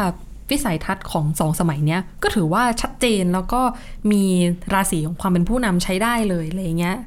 [0.50, 3.62] วิสัยทัศน์ของสองสมัยเนี้ยก็ถือว่าชัดเจนแล้วก็
[4.12, 4.24] มี
[4.74, 6.98] ราศีของความเป็นผู้นำใช้ได้เลยอะไรเงี้ย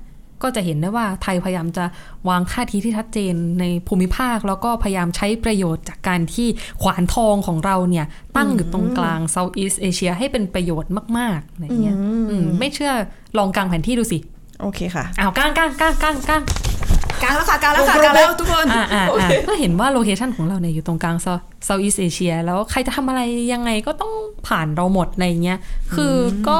[0.43, 1.85] ก็จะเห็นได้ว่าไทยพยายามจะ
[2.29, 6.49] วางท่าทีที่ชัดเจนในภูมิภาค แล้วก็พยายามใช้ประโยชน์จากการที่
[6.83, 11.97] ขวานทองของเราเนี่ย ตั้งอยู่ตรงกลาง Southeast Asia ให้เป็นประโยชน์มากๆอะไรเงี้ย
[12.31, 12.93] อืมไม่เชื่อ
[13.39, 14.19] ลองกางแผนที่ดูสิ
[14.61, 16.43] โอเคค่ะอ้าวกางกางกางกางกาง
[17.23, 23.21] กลางแล้วค่ะกลางแล้วค่ะกลางแล้วทุกคนอ่าอ่าโออ่าเคก็เห็นว่า location ของเราเนี่ยอยู่ตรงกลาง Southeast Asia แล้วใครจะทำอะไร
[23.53, 24.13] ยังไงก็ต้อง
[24.47, 25.59] ผ่านเราหมดในเงี้ย
[25.95, 26.15] คือ
[26.49, 26.57] ก็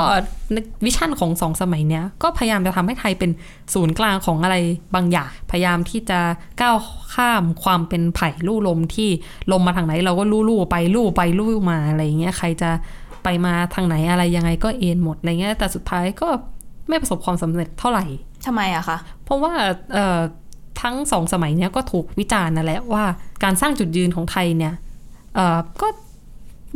[0.85, 3.31] วิชั่นของสองสมัยเนี้ยก็พยายามจะทำให้ไทยเป็น
[3.75, 4.57] ศูนย์กลางของอะไร
[4.95, 6.21] บางอย่าง พยายามที่จะ
[6.61, 6.77] ก้าว
[7.15, 9.09] ข้ามความเป็นไผ่ลู่ลมที่
[9.53, 12.71] ลมมาทางไหนเราก็ลู่ลู่ไปลู่ไปลู่มาอะไรเงี้ยใครจะ
[13.25, 16.29] ไปมาทางไหนอะไรยังไงก็เอ็นหมดอะไรเงี้ยแต่สุดท้ายก็
[16.89, 18.05] ไม่ประสบความสำเร็จเท่าไหร่
[18.47, 19.53] ทำไมอะคะเพราะว่า
[19.93, 20.21] เอ่อ
[20.83, 23.05] ทั้งสองสมัยเนี้ยก็ถูกวิจารณ์นั่นแหละว่า
[23.45, 24.75] การสร้างจุดยืนของไทยเนี่ย
[25.35, 25.89] เอ่อก็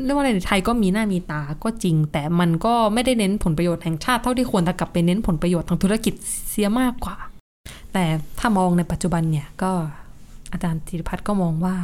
[0.04, 6.14] เรียกว่าอะไรไทยก็มีหน้ามีตาก็จริง แต่มันก็ไม่ได้เน้นผลประโยชน์แห่งชาติเท่าที่ควรแต่กลับไปเน้นผลประโยชน์ทางธุรกิจ
[6.48, 7.16] เสียมากกว่า
[7.92, 8.04] แต่
[8.38, 9.72] ถ้ามองในปัจจุบันเนี่ยก็
[10.52, 11.76] อาจารย์ธีรพัฒน์ก็มองว่า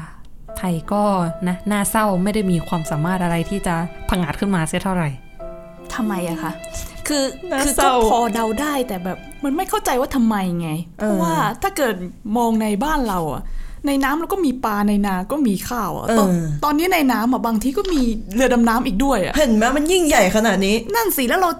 [0.58, 1.02] ไทยก็
[1.48, 3.74] นะน่าเศร้าไม่ได้มีความสามารถอะไรที่จะ
[4.08, 5.08] พังอาจขึ้นมาเสียเท่าไหร่
[5.94, 6.52] ทำไมอะคะ
[7.08, 11.94] คือน่าคือเศก็ร้าพอเดาได้แต่แบบมันไม่เข้าใจว่าทำไมไง เพราะว่าถ้าเกิด
[12.36, 13.42] มองในบ้านเราอะ
[13.86, 18.00] ในน้ำเราก็มีปลาในนาก็มีข้าวอะตอนเออตอนนี้ในน้ำอะบางทีก็มี
[18.34, 21.50] เรือดำน้ำอีกด้วยอะเห็นไหมมันยิ่งใหญ่ขนาดนี้ นั่นสิแล้วเรา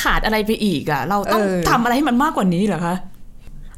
[0.00, 2.96] ขาดอะไรไปอีกอะเราต้องเออทำอะไรให้มันมากกว่านี้เหรอคะ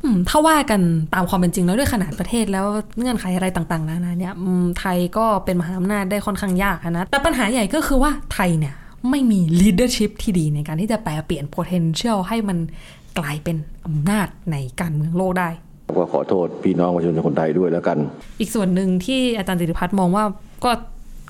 [0.05, 0.81] อืมถ้าว่ากัน
[1.15, 2.67] ตามความเป็นจริงแล้วด้วยขนาดประเทศแล้ว
[2.99, 8.75] เงื่อนไขอะไรต่างๆนานาเนี่ยอืมไทยก็เป็นมหาอำนาจได้ค่อนข้างยากอะนะแต่ปัญหาใหญ่ก็คือว่าไทยเนี่ย
[9.11, 12.59] ไม่มี leadership ที่ดีในการที่จะแปลเปลี่ยน potential ให้มัน
[13.19, 15.49] กลายเป็นอำนาจในการเมืองโลกได้
[15.97, 17.99] ก็ขอโทษพี่น้องประชาชนคนไทยด้วยแล้วกัน
[18.41, 20.25] อีกส่วนหนึ่งที่อาจารย์จิติพัฒน์มองว่า
[20.65, 20.73] ก็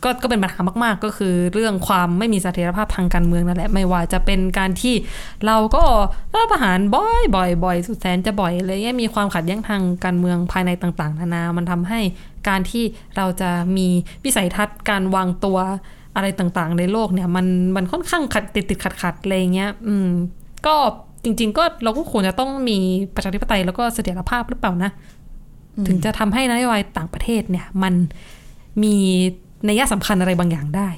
[0.05, 4.95] ก็ก็เป็นปัญหามาก ๆ ก็คือเรื่องความไม่มีเสถียรภาพทางการเมืองนั่นแหละ ไม่ว่าจะเป็นการที่
[5.47, 5.85] เราก็
[6.33, 12.01] รัฐประหารบ่อยบ่อยบ่อยสุดแสนจะบ่อยเลยเนี่ยมีความขัดแย้งทางการเมืองภายในต่าง ๆ นานา มันทำให้
[12.49, 12.85] การที่
[13.17, 13.89] เราจะมี
[14.25, 15.59] วิสัยทัศน์การวางตัว
[16.17, 17.47] อะไรต่างๆ ในโลกเนี่ย มัน
[17.77, 20.09] มันค่อนข้างขัดติดติดขัดขัดๆอะไรเงี้ย อืม
[20.67, 20.75] ก็
[21.25, 22.79] จริง ๆ ก็เราก็ควรจะต้องมี
[23.15, 24.91] ประชาธิปไตยแล้วก็เสถียรภาพหรือเปล่านะ
[25.87, 27.95] ถึงจะทำให้นโยบายต่างประเทศเนี่ย มัน
[28.83, 28.97] มี
[29.69, 30.89] นัยสำคัญอะไรบางอย่างได้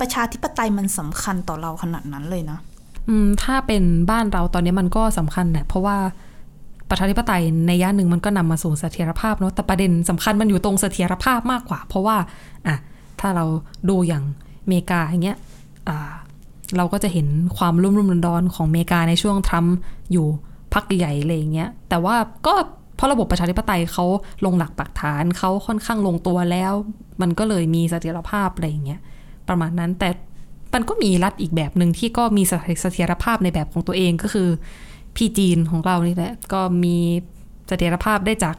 [0.00, 2.58] ประชาธิปไตยมันสำคัญต่อเราขนาดนั้นเลยนะ
[3.08, 5.96] อืมถ้าเป็นบ้านเราตอนนี้มันก็สำคัญแหละเพราะว่า
[6.90, 12.16] ประชาธิปไตยในย่านหนึ่งมันก็นำมาสู่เสถียรภาพเนาะแต่ประเด็นสำคัญมันอยู่ตรงเสถียรภาพมากกว่า เพราะว่า
[12.66, 12.76] อะ
[13.22, 13.44] ถ้าเรา
[13.88, 14.24] ดูอย่าง
[14.62, 15.38] อเมริกาอย่างเงี้ย
[16.76, 19.76] เราก็จะเห็นความรุ่มรุ่มดอนของอเมริกาในช่วงทรัมป์
[20.12, 20.26] อยู่
[20.72, 22.54] พักใหญ่ๆอะไรอย่างเงี้ย แต่ว่าก็
[22.96, 24.04] เพราะระบบประชาธิปไตยเขา
[24.44, 26.72] ลงหลักปักฐานเขาค่อนข้างลงตัวแล้ว
[27.22, 29.00] มันก็เลยมีเสถียรภาพอะไรอย่างเงี้ย
[29.48, 30.08] ประมาณนั้นแต่
[30.74, 32.42] มันก็มีรัฐอีกแบบหนึ่งที่ก็มี
[32.80, 34.48] เสถียรภาพในแบบของตัวเองก็คือ
[35.16, 36.96] พี่จีนของเรานี่แหละก็มี
[37.68, 38.56] เสถียรภาพได้จาก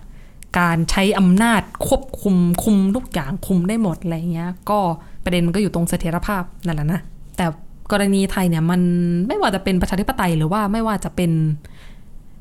[0.59, 4.79] การใช้อำนาจควบคุมคุมทุกอย่างคุมได้หมดอะไรเงี้ย ก็
[5.23, 7.01] ประเด็นมันก็อยู่ตรงเสถียรภาพนั่นแหละนะ
[7.37, 7.45] แต่
[7.91, 8.81] กรณีไทยเนี่ยมัน
[9.27, 11.31] ไม่ว่าจะเป็นประชาธิปไตยหรือว่าไม่ว่าจะเป็น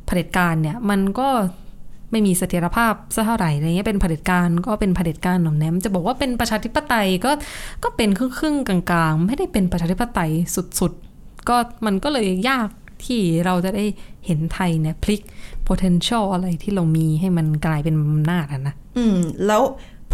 [0.06, 1.28] เผด็จการเนี่ย มันก็
[2.10, 7.30] ไม่มีเสถียรภาพซะเท่าไหร่อะไรเงี้ยเป็นเผด็จการก็เป็นเผด็จการหน่อมแนมจะบอกว่าเป็นประชาธิปไตยก็
[7.82, 10.32] ก็เป็นครึ่งๆกลางๆ ไม่ได้เป็นประชาธิปไตย
[10.80, 12.68] สุดๆก็มันก็เลยยาก
[13.04, 13.84] ที่เราจะได้
[14.26, 15.20] เห็นไทยเนี่ยพลิก
[15.68, 19.62] potential อะไรที่เรามีให้มันกลายเป็นอำนาจอะนะอืม แล้ว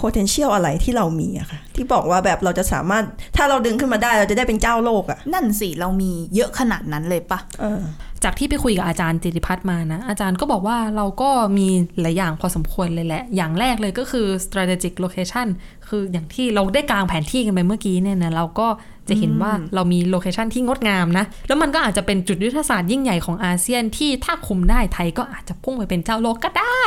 [0.01, 3.05] potential อะไรที่เรามีอะค่ะที่บอกว่าแบบเราจะสามารถ
[3.37, 7.83] ถ้าเราดึงขึ้นมาได้เราจะได้เป็นเจ้าโลกอะนั่นสิเรามีเยอะขนาดนั้นเลยปะเออ
[8.25, 11.69] จากที่ไปคุยกับอาจารย์จิติพัฒน์มานะ อาจารย์ก็บอกว่าเราก็มี
[12.01, 15.47] หลายอย่างพอสมควรเลยแหละ อย่างแรกเลยก็คือ strategic location
[15.89, 18.69] คืออย่างที่เราได้กลางแผนที่กันไปเมื่อกี้เนี่ยนะเราก็
[19.11, 26.81] จะเห็นว่าเรามี location ที่งดงามนะ แล้วมันก็อาจจะเป็นจุดยุทธศาสตร์ยิ่งใหญ่ของอาเซียนที่ถ้าคุมได้ไทยก็อาจจะพุ่งไปเป็นเจ้าโลกก็ได้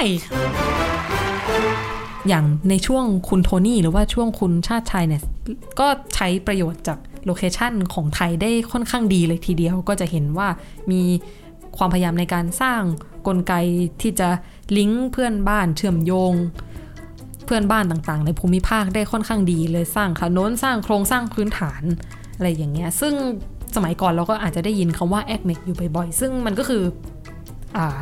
[2.27, 5.21] อย่างในช่วงคุณโทนี่หรือว่าช่วงคุณชาติชายเนี่ย
[5.79, 10.47] ก็ใช้ประโยชน์จาก location ของไทยได้ค่อนข้างดีเลยทีเดียวก็จะเห็นว่า
[10.91, 11.01] มี
[11.77, 12.81] ความพยายามในการสร้าง
[13.27, 13.53] กลไก
[14.01, 14.29] ที่จะ
[14.77, 21.83] ลิงก์เพื่อนบ้านเชื่อมโยงเพื่อนบ้านต่างๆ ในภูมิภาคได้ค่อนข้างดีเลยสร้างถนนสร้างโครงสร้างพื้นฐาน
[22.35, 23.13] อะไรอย่างเงี้ยซึ่ง
[23.75, 26.83] สมัยก่อนเราก็อาจจะได้ยินคำว่า a c m e c อยู่บ่อยๆ ซึ่งมันก็คือ
[27.77, 27.97] อ่า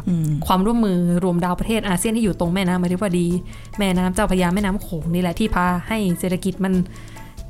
[0.48, 3.28] ความร่วมมือรวมดาวประเทศอาเซียนที่อยู่ตรงแม่น้ำอธิบดี
[3.80, 6.74] แม่น้ำเจ้าพระยาแม่น้ำโขงนี่แหละที่พาให้เศรษฐกิจมัน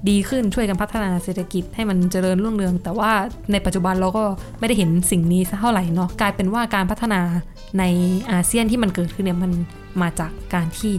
[0.09, 3.11] ดีขึ้นช่วยกันพัฒนาเศรษฐกิจให้มันเจริญรุ่งเรือง แต่ว่า
[3.51, 4.23] ในปัจจุบันเราก็
[4.59, 7.21] ไม่ได้เห็นสิ่งนี้สักเท่าไหร่เนาะกลายเป็นว่าการพัฒนา
[7.79, 7.83] ใน
[8.31, 9.51] อาเซียนที่มันเกิดขึ้นเนี่ยมัน
[10.01, 10.93] มาจากการที่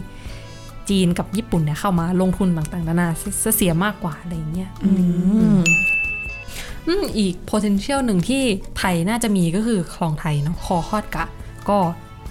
[0.91, 3.09] จีนกับญี่ปุ่นเนี่ยเข้ามาลงทุนต่างๆนานา
[3.43, 8.43] ซะเสียมากกว่าอะไรอย่างเงี้ยอืมอีก potential หนึ่งที่
[8.77, 11.25] ไทยน่าจะมีก็คือคลองไทยเนาะคอฮอดกะ
[11.69, 11.77] ก็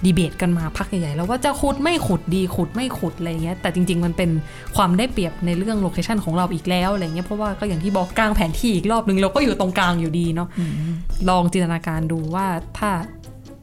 [0.05, 4.29] ดีเบตกันมาพักใหญ่ๆแล้วว่าจะขุดไม่ขุดดีขุดไม่ขุดอะไรเงี้ยแต่จริง ๆ มันเป็น
[4.75, 10.49] ความได้เปรียบในเรื่องโลเคชันของเราอีกแล้วอะไรเงี้ยเพราะว่าก็อย่างที่บอกกลางแผนที่อีกรอบนึงเราก็อยู่ตรงกลางอยู่ดีเนาะ
[11.29, 12.45] ลองจินตนาการดูว่า
[12.77, 12.89] ถ้า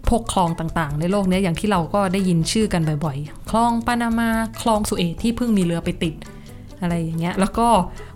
[0.08, 4.28] พวกคลองต่างๆ ในโลกนี้อย่างที่เราก็ได้ยินชื่อกันบ่อยๆ คลองปานามา
[4.62, 6.14] คลองสุเอตที่เพิ่งมีเรือไปติด
[6.80, 7.68] อะไรอย่างเงี้ย แล้วก็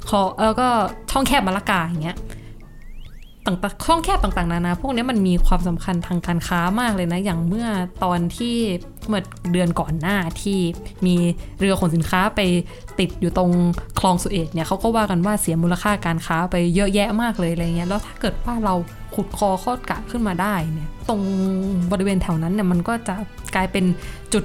[0.08, 0.68] คอแล้วก็
[1.10, 2.18] ช่องแคบมาละกาอย่างเงี้ย
[3.46, 7.68] ต่างๆช่องแคบต่างๆนานาพวกนี้มันมีความสำคัญทางการค้ามากเลยนะ อย่างเมื่อ
[8.04, 8.56] ตอนที่
[9.08, 10.58] เมื่อเดือนก่อนหน้าที่
[11.06, 11.16] มี
[11.58, 12.40] เรือขนสินค้าไป
[12.98, 13.50] ติดอยู่ตรง
[14.00, 18.74] คลองสุเอตเนี่ยเขาก็ว่ากันว่าเสียมูลค่าการค้าไปเยอะแยะมากเลยอะไรเงี้ย แล้วถ้าเกิดว่าเรา
[19.14, 21.20] ขุดคอข้อกะขึ้นมาได้เนี่ยตรง
[21.92, 23.14] บริเวณแถวนั้นเนี่ยมันก็จะ
[23.54, 23.84] กลายเป็น
[24.34, 24.44] จุด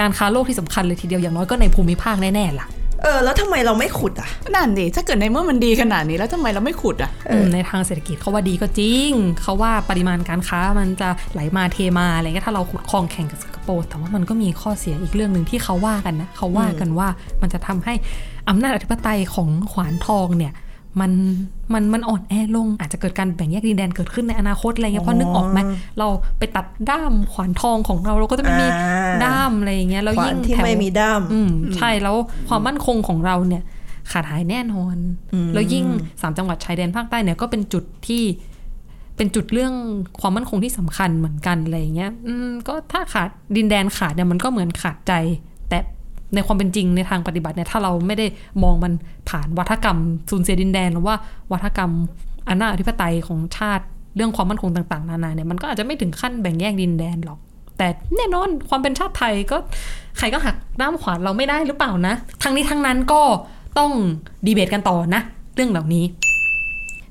[0.00, 2.68] การค้าโลกที่สำคัญเลยทีเดียวอย่างน้อยก็ในภูมิภาคแน่ๆล่ะ
[3.02, 9.10] เออแล้วทำไมเราไม่ขุดอะนั่นดิถ้าเกิดในเมื่อมันดีขนาดนี้แล้วทำไมเราไม่ขุดอะอืมในทางเศรษฐกิจเขาว่าดีก็จริง
[9.42, 17.08] เขาว่าปริมาณการค้ามันจะไหลมาเทมาอะไรเงี้ยถ้าเราขุดคลองแข่งกับสิงคโปร์แต่ว่ามันก็มีข้อเสียอีกเรื่องหนึ่งที่เขาว่ากันนะเขาว่ากันว่า
[17.42, 17.94] มันจะทำให้
[18.48, 20.52] อำนาจอธิปไตยของขวานทองเนี่ย
[21.00, 21.12] มัน
[21.72, 25.60] มันมันอ่อนแอลงอาจจะเกิดการแบ่งแยกดินแดนเกิดขึ้นในอนาคตอะไรเงี้ยเพราะนึกออกไหม
[25.98, 32.16] เราไปตัดด้ามขวานทองของเราเราก็จะไม่มีอ่าด้ามอะไรอย่างเงี้ยแล้วขวายิ่นงที่แถวไม่มีด้ามอืมใช่แล้ว
[32.48, 33.62] ความมั่นคงของเราเนี่ย
[34.12, 34.96] ขาดหายแน่นอน
[35.54, 35.84] แล้วยิ่ง
[36.20, 38.22] สามจังหวัดชายแดนภาคใต้เนี่ยก็เป็นจุดที่
[39.16, 39.74] เป็นจุดเรื่อง
[40.20, 45.12] ความมั่นคงที่สำคัญเหมือนกันอะไรอย่างเงี้ยอืมก็ถ้าขาดดินแดนขาดเนี่ยมันก็เหมือนขาดใจ
[45.53, 45.53] แต่
[46.34, 48.26] ในความเป็นจริงในทางปฏิบัติเนี่ยถ้าเราไม่ได้
[48.62, 48.92] มองมัน
[49.28, 49.98] ผ่านวัฒกรรม
[50.30, 51.14] สูญเสียดินแดนหรือว่า
[51.52, 51.90] วัฒกรรม
[52.48, 53.84] อำนาจอธิปไตยของชาติ
[54.16, 57.38] เรื่องความมั่นคงต่าง ๆ นานาเนี่ยมันก็อาจจะไม่ถึงขั้นแบ่งแยกดินแดนหรอก
[57.78, 59.56] แต่แน่นอนความเป็นชาติไทยก็
[60.18, 63.22] ใครก็หักด้ามขวานเราไม่ได้หรือเปล่านะทั้งนี้ทั้งนั้นก็
[63.78, 63.90] ต้อง
[64.46, 65.22] ดีเบตกันต่อนะ
[65.54, 66.04] เรื่องเหล่านี้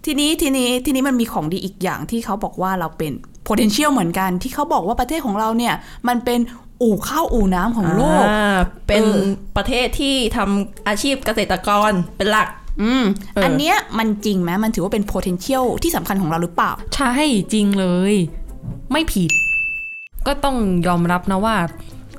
[0.05, 3.11] ทีนี้ทีนี้ทีนี้มันมีของดีอีกอย่างที่เขาบอกว่าเราเป็น
[3.47, 5.73] potential เหมือนกันที่เขาบอกว่าประเทศของเราเนี่ย
[6.07, 6.39] มันเป็น
[6.81, 8.57] อู่ข้าวอู่น้ำของโลกอ่า
[8.87, 9.21] เป็นเออ
[9.57, 12.47] ประเทศที่ทำอาชีพเกษตรกรเป็นหลัก
[12.81, 13.03] อืม
[13.35, 17.13] เอออัอันเนี้ยมันจริงไหมมันถือว่าเป็น potential ที่สำคัญของเราหรือเปล่า ใช่
[17.53, 18.13] จริงเลย
[18.91, 19.31] ไม่ผิด
[20.27, 20.57] ก็ต้อง
[20.87, 21.55] ยอมรับนะว่า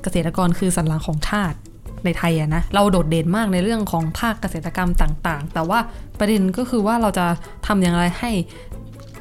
[0.03, 1.57] เกษตรกรคือสันหลังของชาติ
[2.05, 5.79] ในไทยอะนะ เราโดดเด่นมากในเรื่องของภาคเกษตรกรรมต่าง ๆ แต่ว่า
[6.19, 7.25] ประเด็นก็คือว่าเราจะ
[7.67, 8.31] ทำอย่างไรให้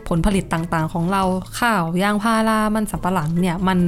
[0.08, 1.22] ผลผลิตต่างๆ ของเรา
[1.58, 3.78] ข้าวยางพารามันสับปะหลังเนี่ยมัน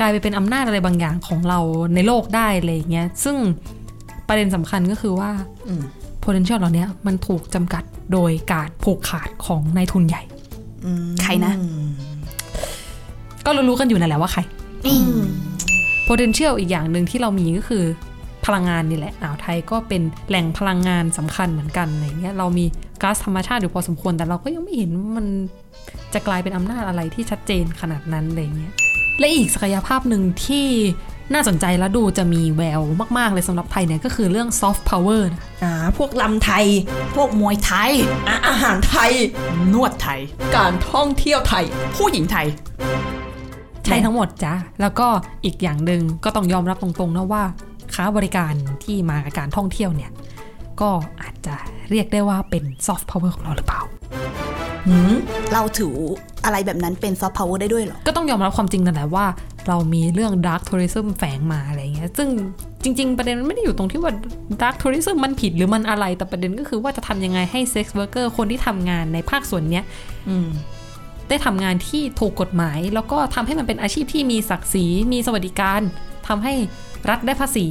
[0.00, 1.58] กลายไปเป็นอำนาจอะไรบางอย่างของเรา
[1.94, 3.36] ในโลกได้อะไรอย่างเงี้ยซึ่ง
[4.28, 5.30] ประเด็นสำคัญก็คือว่า
[5.66, 5.82] อืม
[6.24, 10.22] potential เหล่านี้มันถูกจำกัดโดยการผูกขาดของนายทุนใหญ่
[11.22, 11.52] ใครนะ
[13.46, 14.40] ก็รู้ๆกันอยู่นั่นแหละว่าใคร
[16.08, 17.84] potential อีกอย่างหนึ่งที่เรามีก็คือ
[18.46, 22.64] พลังงานนี่แหละอ่าวไทยก็เป็นแหล่งพลังงานสำคัญเหมือนกันอะไรเงี้ยเรามี
[23.02, 25.26] ก๊าซธรรมชาติอยู่พอสมควรแต่เราก็ยังไม่เห็นว่ามัน
[26.14, 28.74] จะกลายเป็นอำนาจอะไรที่ชัดเจนขนาดนั้นอะไรเงี้ย
[29.18, 30.68] และอีกศักยภาพหนึ่งที่
[31.34, 32.80] น่าสนใจและดูจะมีแวว
[33.18, 36.66] มาก ๆ เลยสำหรับไทยเนี่ย ก็คือเรื่อง soft power นะอ่าพวกลำไทย
[37.16, 37.90] พวกมวยไทย
[38.28, 39.12] อะอาหารไทย
[39.72, 40.20] นวดไทย
[40.56, 41.64] การท่องเที่ยวไทย
[41.96, 42.46] ผู้หญิงไทย
[43.84, 45.08] ใช่ทั้งหมดจ้ะ แล้วก็
[45.44, 47.44] อีกอย่างหนึ่งก็ต้องยอมรับตรงๆนะว่า
[47.94, 48.52] ค้าบริการ
[48.84, 50.10] ที่มากับการท่องเที่ยวเนี่ย
[50.80, 50.90] ก็
[51.22, 51.54] อาจจะ
[51.90, 53.82] เรียกได้ว่าเป็นซอฟต์พาวเวอร์ของเราหรือเปล่า
[55.52, 55.94] เราถือ
[56.44, 59.26] อะไรแบบนั้นเป็นซอฟต์พาวเวอร์ได้ด้วยเหรอ ก็ต้องยอมรับความจริงนั่นแหละว่า
[59.68, 62.28] เรามีเรื่องดาร์ t ทัวริซึมแฝงมาอะไรเงี้ย ซึ่ง
[62.82, 64.12] จริง ๆ ประเด็นมันไม่ได้อยู่ตรงที่ว่า
[64.60, 69.84] ดาร์ t ทัวริซึมมันผิดหรือมันอะไร แต่ประเด็นก็คือว่าจะทำยังไงให้ sex worker คนที่ทำงานในภาคส่วนเนี้ย
[70.28, 70.48] อืม
[71.28, 75.80] ได้ทำงานที่ถูกกฎหมาย แล้วก็ทำให้มันเป็นอาชีพที่มีศักดิ์ศรีมีสวัสดิการ
[76.28, 76.54] ทำให้
[77.08, 77.66] รัฐได้ภาษี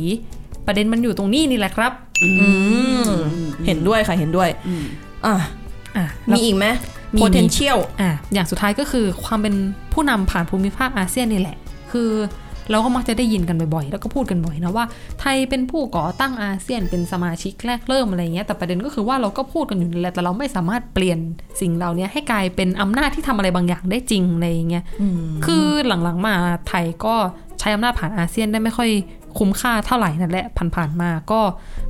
[0.65, 1.91] ประเด็นมันอยู่ตรงนี้นี่แหละครับ
[2.24, 2.47] อื
[3.02, 3.10] ม
[3.65, 4.50] เห็นด้วยค่ะเห็นด้วย
[5.26, 5.36] อะ
[5.95, 6.65] อะแล้วมีอีกไหม
[7.15, 9.56] มี potential อะอย่างสุดท้ายก็คือความเป็น
[9.93, 11.58] ผู้นำผ่านภูมิภาคอาเซียนนี่แหละ
[11.91, 12.12] คือ
[12.71, 14.86] เราก็มักจะได้ยินกันบ่อยๆ แล้วก็พูดกันบ่อยนะว่า
[15.19, 21.19] ไทยเป็นผู้ก่อตั้งอาเซียนเป็นสมาชิกแรกเริ่มอะไรเงี้ย แต่ประเด็นก็คือว่าเราก็พูดกันอยู่นั่นแหละแต่เราไม่สามารถเปลี่ยน
[21.62, 24.84] สิ่งเหล่านี้ให้กลายเป็นอำนาจที่ทำอะไรบางอย่างได้จริงอะไรเงี้ย
[25.45, 26.36] คือหลังๆมา
[26.67, 27.15] ไทยก็
[27.60, 28.89] ใช้อำนาจผ่านอาเซียนได้ไม่ค่อย
[29.38, 31.41] คุ้มค่าเท่าไหร่นั่นแหละผ่านๆมาก็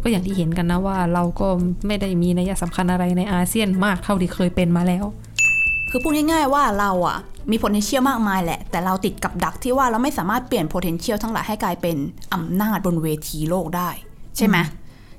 [0.02, 1.48] ก็อย่างที่เห็นกันนะว่า เราก็
[1.88, 5.06] ไม่ได้มีนัยสำคัญอะไรในอาเซียนมากเท่าที่เคยเป็นมาแล้ว
[5.90, 7.18] คือพูดง่ายๆว่าเราอะ
[7.52, 11.98] มี potential มากมายแหละ แต่เราติดกับดักที่ว่าเราไม่สามารถเปลี่ยน potential ทั้งหลายให้กลายเป็น
[12.34, 13.90] อำนาจบนเวทีโลกได้
[14.38, 14.58] ใช่ไหม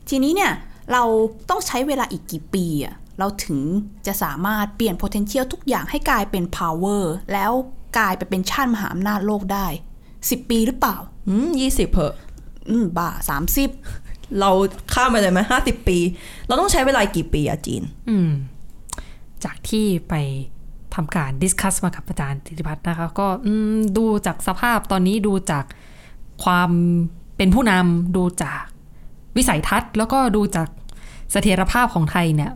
[0.09, 0.53] ทีนี้เนี่ย
[0.93, 1.03] เรา
[1.51, 3.61] ต้องใช้เวลาอีกกี่ปีอะเราถึง
[4.07, 7.53] จะสามารถเปลี่ยน potential ทุกอย่างให้กลายเป็น power แล้ว
[7.99, 9.67] กลายไปเป็นชาติมหาอำนาจโลกได้
[10.13, 10.97] 10 ปีหรือเปล่า
[11.29, 12.15] อืมยี่สิบเพอะ
[12.69, 13.71] อืมบ้าสามสิบ
[14.41, 14.51] เรา
[14.95, 15.99] ข้ามไปเลยไหมห้าสิบปี
[16.47, 18.31] เราต้องใช้เวลากี่ปีอะจีน อืม
[19.45, 20.15] จากที่ไป
[20.95, 25.65] ทำการดิสคัสมากับอาจารย์ธิติพัฒน์นะคะ ก็อืมดูจากสภาพตอนนี้ดูจาก
[26.45, 26.71] ความ
[27.37, 28.63] เป็นผู้นำดูจาก
[29.37, 30.69] วิสัยทัศน์ แล้วก็ดูจาก
[31.33, 32.53] เสถียรภาพของไทยเนี่ย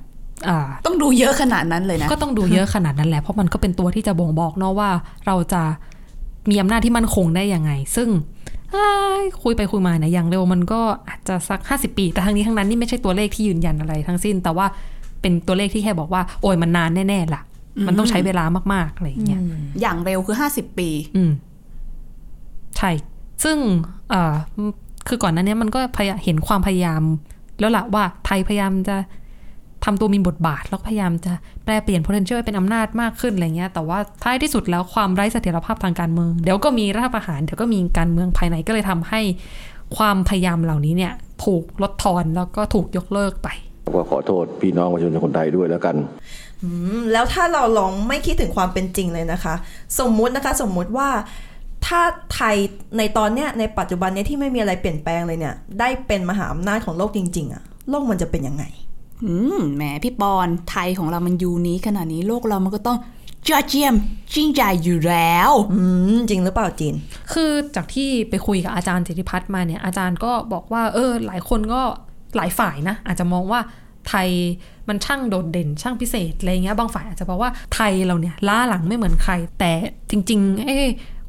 [0.48, 4.90] อ่าต้องดูเยอะขนาดนั้นเลยนะ ก็ต้องดูเยอะขนาดนั้นแหละ เพราะมันก็เป็นตัวที่จะบ่งบอกเนาะว่า
[5.26, 5.62] เราจะ
[6.50, 8.35] มีอำนาจที่มั่นคงได้ยังไง ซึ่งเอ้ย
[9.42, 14.66] คุยไปคุยมาเนี่ยอย่างเร็วมันก็อาจจะสัก 50 ปี แต่ทั้งนี้ทั้งนั้นนี่ไม่ใช่ตัวเลขที่ยืนยันอะไรทั้งสิ้น แต่ว่า
[15.20, 17.42] เป็นตัวเลขที่แค่บอกว่า โอ้ยมันนานแน่ๆล่ะ
[17.86, 19.40] มันต้องใช้เวลามากๆอะไรอย่างเงี้ย
[19.80, 21.30] อย่างเร็วคือ 50 ปี อืม
[22.76, 22.90] ใช่
[23.44, 23.56] ซึ่ง
[24.10, 24.34] เอ่อ
[25.08, 27.02] คือก่อนหน้านี้มันก็พยาเห็นความพยายาม
[27.58, 28.96] แล้วล่ะว่าไทยพยายามจะ
[29.86, 31.32] ทำตัวมีบทบาท แล้วก็พยายามจะ
[31.64, 39.20] แปลเปลี่ยน potential ให้เป็นอำนาจมากขึ้นอะไรเงี้ยแต่ว่าท้ายที่สุดแล้วความไร้เสถียรภาพทางการเมือง เดี๋ยวก็มีรัฐประหารเดี๋ยวก็มีการเมืองภายในก็เลยทำให้
[39.96, 41.12] ความพยายามเหล่านี้เนี่ย
[41.44, 43.48] ถูกลดทอนแล้วก็ถูกยกเลิกไป
[43.96, 45.96] ก็ขอโทษพี่น้องประชาชนคนไทยด้วยแล้วกัน
[46.62, 46.68] อื
[46.98, 49.54] มแล้วถ้าเราลองไม่คิดถึงความเป็นจริงเลยนะคะ
[50.00, 51.08] สมมุตินะคะ สมมุติว่า
[51.86, 52.00] ถ้า
[52.34, 52.56] ไทย
[52.98, 58.64] ในตอนเนี้ยในปัจจุบันเนี้ยที่ไม่มีอะไรเปลี่ยนแปลงเลยเนี่ย ได้เป็นมหาอำนาจของโลกจริง ๆอะโลกมันจะเป็นยังไง
[59.24, 62.98] อืมแหมพี่ปอนไทยของเรามันยูนี้ ขนาดนี้โลกเรามันก็ต้อง
[63.50, 63.94] ยอดเยี่ยม
[64.34, 65.82] จริงใจอยู่แล้วอื
[66.14, 66.94] มจริงหรือเปล่าจีน
[67.32, 71.82] คือจากที่ไปคุยกับอาจารย์สิทธิพัฒน์มาเนี่ยอาจารย์ก็บอกว่า เออ หลายคนก็
[72.36, 73.60] หลายฝ่ายนะ อาจจะมองว่า
[74.08, 74.28] ไทย
[74.88, 79.72] มันช่างโดดเด่นช่างพิเศษอะไรเงี้ยบางฝ่ายอาจจะบอกว่าไทยเราเนี่ยล้าหลังไม่เหมือนใคร แต่
[80.10, 80.76] จริงๆไอ้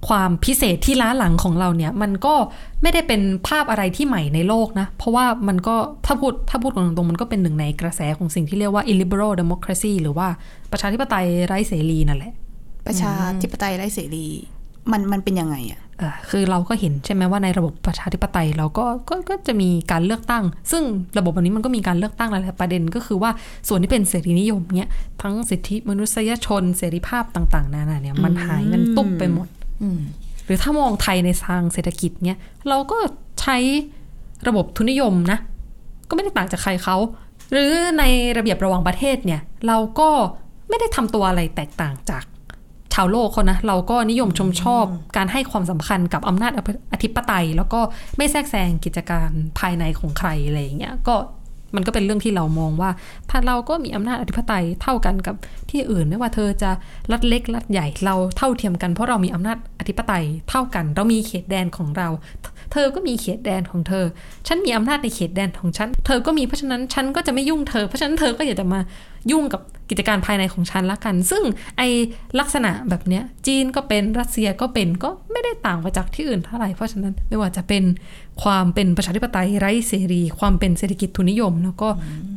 [0.08, 2.34] ความพิเศษที่ล้าหลังของเราเนี่ย มันก็
[2.82, 10.28] ไม่ได้เป็นภาพอะไรที่ใหม่ในโลกนะ เพราะว่ามันก็ถ้าพูดถ้าพูดกันตรงๆมันก็เป็นหนึ่งในกระแสของสิ่งที่เรียกว่า illiberal democracy หรือว่า
[10.72, 12.34] ประชาธิปไตยไร้เสรีนั่นแหละ
[12.88, 14.26] ประชาธิปไตยไร้เสรี
[14.92, 20.84] มันมันเป็นยังไงอะเอ่อคือเราก็เห็นใช่ไหมว่าในระบบประชาธิปไตยเราก็ก็ก็จะมีการเลือกตั้ง ซึ่ง
[21.18, 23.32] ระบบแบบนี้มันก็มีการเลือกตั้งหลายๆประเด็นก็คือว่า
[23.68, 24.90] ส่วนที่เป็นเสรีนิยมเนี่ย
[25.22, 29.48] ทั้งสิทธิมนุษยชนเสรีภาพต่าง ๆนานาเนี่ยมันหายเงินตุ้มไปหมด
[30.46, 32.38] หรือถ้ามองไทยในทางเศรษฐกิจเนี่ย
[32.70, 32.98] เราก็
[33.42, 33.58] ใช้
[34.48, 35.40] ระบบทุนนิยมนะ
[36.10, 36.98] ก็ไม่ได้ต่างจากใครเขา
[37.52, 38.04] หรือใน
[38.38, 40.10] ระเบียบระหว่างประเทศเนี่ย เราก็
[40.70, 42.24] ไม่ได้ทำตัวอะไรแตกต่างจาก
[42.94, 44.86] ชาวโลกเขานะ เราก็นิยมชมชอบ
[45.18, 46.52] การให้ความสำคัญกับอำนาจ
[46.94, 47.80] อธิปไตย แล้วก็
[48.18, 51.16] ไม่แทรกแซงกิจการภายในของใครอะไรอย่างเงี้ยก็
[51.76, 52.90] มันก็เป็นเรื่องที่เรามองว่า
[53.30, 55.36] ถ้าเราก็มีอำนาจอธิปไตยเท่ากันกับ
[55.70, 56.72] ที่อื่นไม่ว่าเธอจะ
[57.12, 62.08] รัดเล็กรัดใหญ่เราเท่าเทียมกันเพราะเรามีอำนาจอธิปไตยเท่ากัน เรามีเขตแดนของเรา
[62.72, 64.06] เธอก็มีเขตแดนของเธอ
[64.48, 68.80] ฉันมีอำนาจในเขตแดนของฉัน เธอก็มีเพราะฉะนั้นฉันก็จะไม่ยุ่งเธอ เพราะฉะนั้นเธอก็อย่าจะมา
[69.32, 71.44] ยุ่งกับกิจการภายในของฉันละกัน ซึ่ง
[71.78, 71.82] ไอ
[72.40, 77.84] ลักษณะแบบเนี้ยจีนก็เป็นรัสเซียก็เป็นก็ไม่ได้ต่างไปจากที่อื่นเท่าไหร่เพราะฉะนั้นไม่ว่าจะเป็น
[78.44, 81.90] ความเป็นประชาธิปไตยไร้เสรี ความเป็นเศรษฐกิจทุนนิยม แล้วก็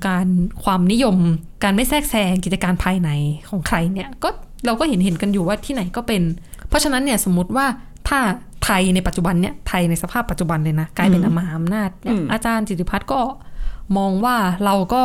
[0.06, 0.26] การ
[0.64, 1.16] ความนิยม
[1.64, 3.10] การไม่แทรกแซงกิจการภายใน
[3.50, 4.28] ของใครเนี่ยก็
[4.66, 6.22] เราก็เห็นเห็นกันอยู่ว่าที่ไหนก็เป็น
[6.68, 7.66] เพราะฉะนั้นเนี่ยสมมติว่า
[8.08, 8.20] ถ้า
[8.78, 13.20] ยในปัจจุบันเนี่ยไทยในสภาพปัจจุบันเลยนะกลายเป็นมหาอำนาจเนี่ยอาจารย์จิติพัฒน์ก็
[13.96, 15.02] มองว่าเราก็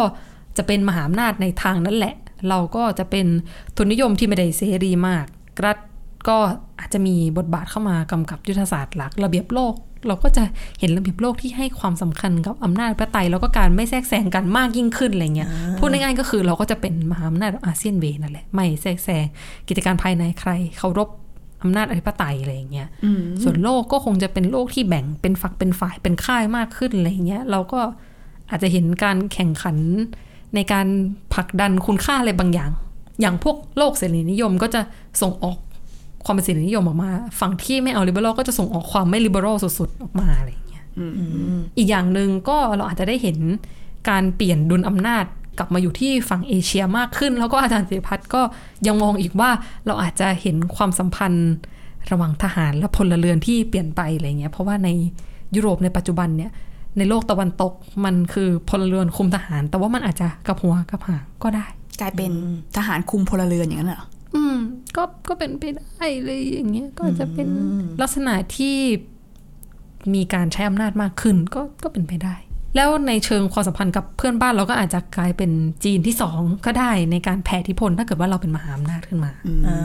[0.57, 2.15] จะเป็นมหาอำนาจในทางนั้นแหละ
[2.49, 3.25] เราก็จะเป็น
[3.75, 5.25] ทุนนิยมที่ไม่ได้เสรีมาก
[5.65, 5.77] รัฐ
[6.27, 6.37] ก็
[6.79, 9.73] อาจจะมีบทบาทเข้ามากำกับยุทธศาสตร์หลัก ระเบียบโลก
[10.07, 10.43] เราก็จะ
[10.79, 15.49] เห็นระเบียบโลกที่ให้ความสำคัญกับอำนาจประไตยแล้วก็การไม่แทรกแซงกันมากยิ่งขึ้นอะไรเงี้ย
[15.79, 19.25] พูดง่ายๆก็คือเราก็จะเป็นมหาอำนาจอาเซียนเวนั่นแหละไม่แทรกแซง
[19.67, 21.09] กิจการภายในใครเคารพ
[21.65, 22.87] อำนาจอธิปไตยอะไรอย่างเงี้ย
[23.43, 27.79] ส่วนโลกก็คงจะเป็นโลกที่แบ่งเป็นฝักเป็นฝ่ายเป็นค่ายมากขึ้นอะไรอย่างเงี้ย เราก็
[28.49, 29.77] อาจจะเห็นการแข่งขัน
[30.55, 30.87] ในการ
[31.33, 32.71] ผลักดันคุณค่าอะไรบางอย่าง
[33.21, 34.81] อย่างพวกโลกเสรีนิยมก็จะ
[35.21, 35.57] ส่งออก
[36.25, 40.83] ความเป็นเสรีนิยมออกมา ฝั่งที่ไม่เอาลิเบอรัลก็จะส่งออกความไม่ลิเบอรัลสุดๆ ออกมาอะไรอย่างเงี้ย
[41.77, 43.37] อีกอย่างหนึ่งก็เราอาจจะได้เห็น
[44.09, 45.25] การเปลี่ยนดุลอำนาจ
[45.57, 48.41] กลับมาอยู่ที่ฝั่งเอเชียมากขึ้น แล้วก็อาจารย์สิริพัฒน์ก็
[48.87, 49.49] ยังมองอีกว่า
[49.85, 51.51] เราอาจจะเห็นความสัมพันธ์
[52.11, 54.89] ระหว่างทหารและพลเรือนที่เปลี่ยนไปอะไรเงี้ยเพราะว่าใน
[55.55, 56.51] ยุโรปในปัจจุบันเนี่ย
[56.97, 57.73] ในโลกตะวันตก
[58.05, 61.65] มันคือพลเรือนคุมทหาร แต่ว่ามันอาจจะกับหัวกับหางก็ได้
[62.01, 62.31] กลายเป็น
[62.77, 64.03] ทหารคุมพลเรือนอย่างนั้นเหรอ
[64.35, 64.57] อืม
[64.95, 67.47] ก็ก็เป็นไปได้เลยอย่างเงี้ยก็จะเป็น
[68.01, 68.77] ลักษณะที่
[70.13, 72.35] มีการใช้อำนาจมากขึ้นก็ก็เป็นไปได้
[72.75, 75.51] แล้วในเชิงความสัมพันธ์กับเพื่อนบ้านเราก็อาจจะกลายเป็น
[75.83, 79.31] จีนที่สองก็ได้ในการแผ่อิทธิพลถ้าเกิดว่าเราเป็นมหาอำนาจขึ้นมา
[79.67, 79.75] อ่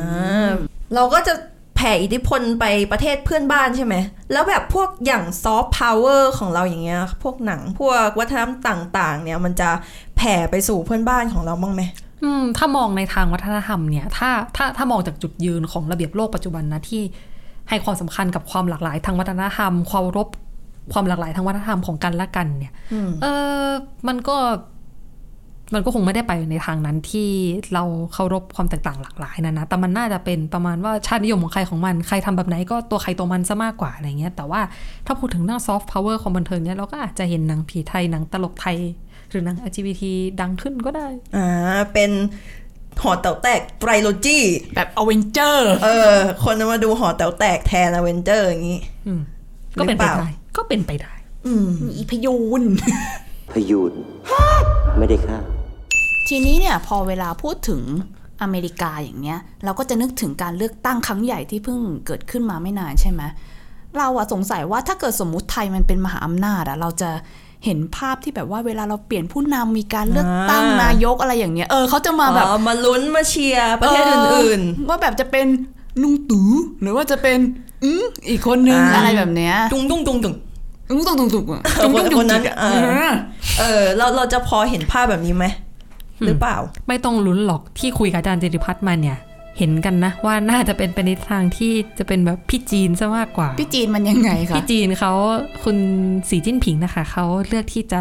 [0.47, 0.51] า
[0.95, 1.35] เราก็จะ
[1.77, 3.95] แผ่อิทธิพลไปประเทศเพื่อนบ้านใช่ไหม
[4.33, 9.71] แล้วแบบพวกอย่างซอฟต์พาวเวอร์ของเราอย่างเงี้ย พวกหนังพวกวัฒนธรรมต่าง ๆ เนี่ยมันจะ
[10.17, 11.83] แผ่ไปสู่เพื่อนบ้านของเราบ้างไหม
[12.25, 17.03] อืมถ้ามองในทางวัฒนธรรมเนี่ย ถ้าถ้าถ้ามองจากจุดยืนของระเบียบโลกปัจจุบันนะที่
[17.69, 20.29] ให้ความสำคัญกับความหลากหลายทางวัฒนธรรม ความรบ
[20.93, 22.75] ความหลากหลายทางวัฒนธรรมของกันและกันเนี่ย
[23.23, 23.27] เอ
[23.65, 23.69] อ
[24.09, 24.37] มันก็
[25.75, 27.29] มันก็คงไม่ได้ไปในทางนั้นที่
[27.75, 34.61] เราเคารพความแตกต่างหลากหลายนะนะ แต่มันน่าจะเป็นประมาณว่าชาตินิยมของใครของมัน ใครทำแบบไหนก็ตัวใครตัวมันซะมากกว่าอะไรเงี้ย แต่ว่า
[35.07, 38.79] ถ้าพูดถึงเรื่องซอฟต์พาวเวอร์ของบันเทิงเนี่ยเราก็อาจจะเห็นหนังผีไทยหนังตลกไทย
[39.31, 40.03] หรือหนัง LGBT
[40.41, 42.11] ดังขึ้นก็ได้ อ่า เป็น
[43.03, 44.39] หอแต๋วแตก trilogy
[44.75, 49.21] แบบอเวนเจอร์ เออ คนมาดูหอแต๋วแตกแทนอเวนเจอร์อย่างนี้อืม
[49.79, 51.15] ก็เป็นไปหรือเปล่าได้ ก็เป็นไปได้
[51.47, 52.63] อืมอีพยูน
[53.53, 53.93] พยูน
[54.99, 55.39] ไม่ได้ฆ่า
[56.29, 57.83] ทีนี้เนี่ยพอเวลาพูดถึง
[58.43, 63.23] อเมริกาอย่างเงี้ย เราก็จะนึกถึงการเลือกตั้งครั้งใหญ่ที่เพิ่งเกิดขึ้นมาไม่นานใช่ไหม
[63.97, 67.11] เราอะสงสัยว่าถ้าเกิดสมมุติไทยมันเป็นมหาอำนาจอะเราจะ
[67.65, 75.47] เห็นภาพที่แบบว่าเวลาเราเปลี่ยนผู้นำมีการเลือกตั้งอ่านนายกอะไรอย่างเงี้ยเออเขาจะมาแบบอ๋อมาลุ้นมาเชียร์ประเทศอื่นว่าแบบจะเป็น
[76.03, 76.47] ลุงตู่
[76.81, 77.39] หรือว่าจะเป็น
[77.85, 80.37] อืมอีกคนนึงอ่าอะไรแบบเนี้ยๆตุ้งตุ้งตุ้งตุ้ง
[80.91, 82.67] ลุงตู่ตุงตุงอะเออคนคนนั้นจุกจิกอะเอ
[83.09, 83.11] อ
[83.59, 85.45] เออเราเราจะพอเห็นภาพแบบนี้ไหม
[86.25, 86.57] หรือเปล่า
[86.89, 89.19] ไม่ต้องลุ้นหรอกที่คุยกับอาจารย์จิติพัฒน์มาเนี่ย
[89.59, 95.13] เห็นกันนะว่าน่าจะเป็นไปในทางที่จะเป็นแบบพี่จีนซะมากกว่า พี่จีนมันยังไงคะพี่จีนเขา
[95.65, 95.77] คุณ
[96.29, 98.01] สีจิ้นผิงนะคะเขาเลือกที่จะ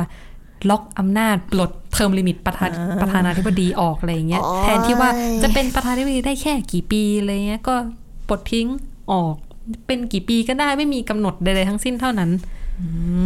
[0.69, 5.09] ล็อกอำนาจปลดเทอมลิมิตประธานประธานาธิบดีออกอะไรอย่างเงี้ยโอ้ยแทนที่ว่า
[5.43, 7.75] จะเป็นประธานาธิบดีได้แค่กี่ปีอะไรเงี้ยก็
[8.27, 8.67] ปลดทิ้ง
[9.11, 9.35] ออก
[9.87, 12.31] เป็นกี่ปีก็ได้ไม่มีกำหนดใดๆทั้งสิ้นเท่านั้น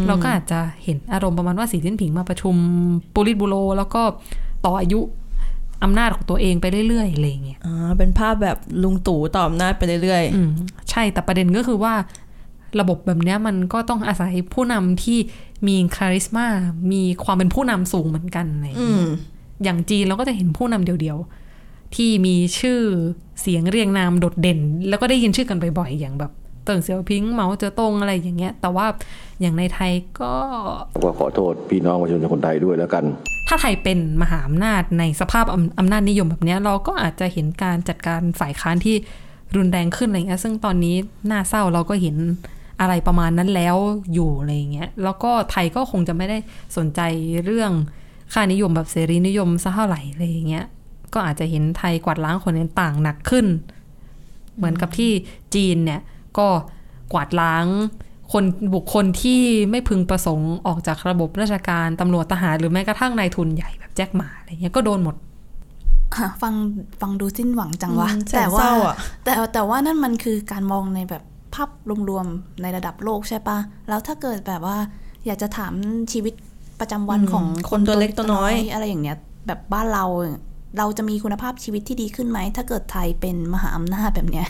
[0.08, 2.56] เราก็อาจจะเห็นอารมณ์ประมาณว่าสีจิ้นผิงมาประชุม
[3.14, 4.02] ปูริตบูโรแล้วก็
[4.66, 5.00] ต่ออายุ
[5.84, 10.50] อำนาจของตัวเองไปเรื่อยๆอะไรอย่างเงี้ยอ่าเป็นภาพแบบลุงตู่ต่ออำนาจไปเรื่อยอืม
[10.90, 11.94] ใช่แต่ประเด็นก็คือว่า
[12.80, 15.18] ระบบแบบเนี้ยมันก็ต้องอาศัยผู้นำที่
[15.68, 16.46] มีคาริสมา
[16.92, 19.12] มีความเป็นผู้นำสูงเหมือนกันอะไรอย่างๆอืเงี้ยม
[19.64, 21.43] อย่างจีนเราก็จะเห็นผู้นำเดียวๆ
[21.96, 22.80] ที่มีชื่อ
[23.42, 26.32] เสียงเรียงนามโดดเด่น แล้วก็ได้ยินชื่อกันบ่อยๆ อย่างแบบ
[26.66, 28.86] เติ่งเสี่ยวพิงเหมาเจ๋อตงอะไรอย่างเงี้ย แต่ว่า
[29.42, 30.34] อย่างในไทยก็
[31.04, 33.04] ก็ขอโทษพี่น้องประชาชนคนไทยด้วยแล้วกัน
[33.48, 35.46] ถ้าไทยเป็นมหาอำนาจในสภาพ
[35.80, 38.96] อำนาจนิยมแบบนี้เราก็อาจจะเห็นการจัดการฝ่ายค้านที่
[39.56, 40.96] รุนแรงขึ้นอะไรเงี้ยซึ่งตอนนี้
[41.32, 42.16] น่าเศร้าเราก็เห็น
[42.82, 43.76] อะไรประมาณนั้นแล้ว
[44.14, 46.38] อยู่อะไรเงี้ยแล้วก็ไทยก็คงจะไม่ได้
[46.78, 47.02] สนใจ
[47.46, 47.72] เรื่อง
[48.34, 50.66] ค่านิยมแบบเสรีนิยมซะเท่าไหร่อะไรอย่างเงี้ย
[51.14, 53.46] ก็อาจจะเห็นไทยกวาดล้างคนต่างหนักขึ้น
[54.56, 55.12] เหมือนกับที่
[55.56, 56.02] จีนเนี่ย
[56.38, 56.48] ก็
[57.14, 57.66] กวาดล้าง
[58.32, 58.44] คน
[58.76, 59.42] บุคคลที่
[59.72, 65.16] ไม่พึงประสงค์ออกจากระบบราชการตำรวจทหารหรือแม้กระทั่งนายทุนใหญ่แบบแจ็คหมาอะไรเงี้ยก็โดนหมด
[66.16, 66.54] อะฟัง
[67.02, 71.24] ฟังดูสิ้นหวังจังวะอืมแสนแต่เศว่าร้าอะแต่แต่ว่านั่นมันคือการมองในแบบ
[71.56, 71.70] ภาพ
[72.10, 73.58] รวมๆในระดับโลกใช่ปะ
[73.90, 74.78] แล้วถ้าเกิดแบบว่า
[75.26, 75.74] อยากจะถาม
[76.12, 76.34] ชีวิต
[76.80, 80.06] ประจำวันอืมของคนตัวเล็กตัวน้อย อะไรอย่างเงี้ย แบบบ้านเรา
[80.74, 84.48] เนี่ยเราจะมีคุณภาพชีวิตที่ดีขึ้นไหม ถ้าเกิดไทยเป็นมหาอำนาจแบบเนี้ย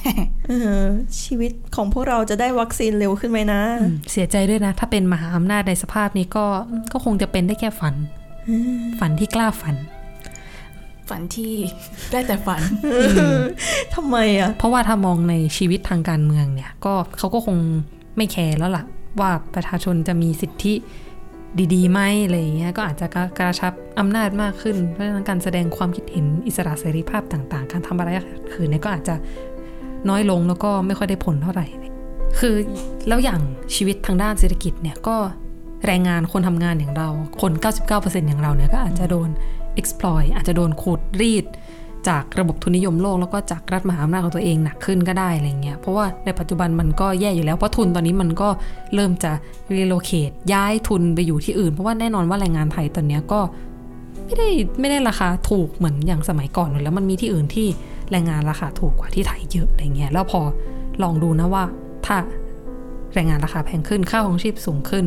[0.48, 0.84] เออ
[1.24, 3.62] ชีวิตของพวกเราจะได้วัคซีนเร็วขึ้นไหมนะ
[4.12, 6.46] เสียใจด้วยนะ ถ้าเป็นมหาอำนาจในสภาพนี้ก็
[6.94, 7.96] ก็คงจะเป็นได้แค่ฝัน
[9.00, 9.76] ฝันที่กล้าฝัน
[11.10, 11.54] ฝันที่
[12.12, 12.62] ได้แต่ฝัน
[13.96, 17.58] ทำไมอะ เพราะว่าถ้ามองในชีวิตทางการเมืองเนี่ย ก็เขาก็คง
[18.18, 18.84] ไม่แคร์แล้วล่ะ
[19.20, 20.74] ว่าประชาชนจะมีสิทธิ
[21.74, 23.08] ดีๆไหมอะไรอย่างเงี้ยก็อาจจะ
[23.40, 28.10] กระชับอำนาจมากขึ้น เพราะฉะนั้นการแสดงความคิดเห็นอิสระเสรีภาพต่างๆ การทำอะไร
[28.52, 29.16] คืนเนี่ยก็อาจจะ
[30.10, 31.66] น้อยลงแล้วก็ไม่ค่อยได้ผลเท่าไหร่
[32.40, 32.56] คือ
[33.08, 33.42] แล้วอย่าง
[33.76, 35.16] ชีวิตทางด้านเศรษฐกิจเนี่ยก็
[35.86, 37.10] แรงงานคนทำงานอย่างเรา
[37.42, 37.52] คน
[37.90, 39.30] 99%อย่างเราเนี่ยก็อาจจะโดน
[39.80, 41.46] exploit อาจจะโดนขูดรีด
[42.10, 48.50] จากระบบทุนนิยมโลกแล้วก็จากรัฐมหาอำนาจของตัวเองหนักขึ้นก็ได้อะไรเงี้ยเพราะว่าในปัจจุบันมันก็แย่อยู่แล้วเพราะทุนตอนนี้มันก็
[48.96, 49.32] เริ่มจะ
[49.76, 53.40] relocate ย้ายทุนไปอยู่ที่อื่น เพราะว่าแน่นอนว่าแรงงานไทยตอนนี้ก็
[54.26, 54.50] ไม่ได้
[54.80, 57.68] ไม่ได้ราคาถูกเหมือนอย่างสมัยก่อนอยู่แล้วมันมีที่อื่นที่
[58.12, 60.42] แรงงานราคาถูกกว่าที่ไทยเยอะอะไรเงี้ยแล้วพอ
[61.04, 61.64] ลองดูนะว่า
[62.06, 62.18] ถ้า
[63.14, 65.06] แรงงานราคาแพงขึ้นค่าของชีพสูงขึ้น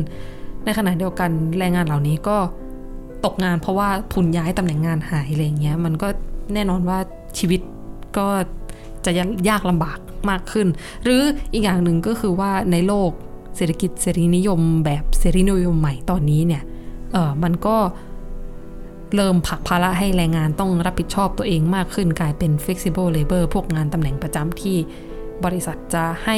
[0.65, 1.29] ในขณะเดียวกัน
[1.59, 2.37] แรงงานเหล่านี้ก็
[3.25, 6.07] ตกงานเพราะว่าทุนย้ายตำแหน่งงานหายอะไรเงี้ยมันก็
[6.53, 6.99] แน่นอนว่า
[7.37, 7.61] ชีวิต
[8.17, 8.27] ก็
[9.05, 9.11] จะ
[9.49, 10.67] ยากลำบากมากขึ้น
[11.03, 11.21] หรือ
[11.53, 13.11] อีกอย่างหนึ่งก็คือว่าในโลก
[13.55, 16.63] เศรษฐกิจเสรีนิยมแบบเสรีนิยมใหม่ตอนนี้เนี่ย
[17.11, 17.77] เออมันก็
[19.15, 24.77] เริ่มผลักภาระให้แรงงานต้องรับผิดชอบตัวเองมากขึ้นกลายเป็น flexible labor พวกงานตำแหน่งประจำที่
[25.45, 26.37] บริษัทจะให้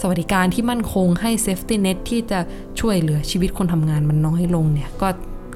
[0.00, 2.40] สวัสดิการที่มั่นคงให้ safety net ที่จะ
[2.80, 5.08] ช่วยเหลือชีวิตคนทำงานมันน้อยลงเนี่ย ก็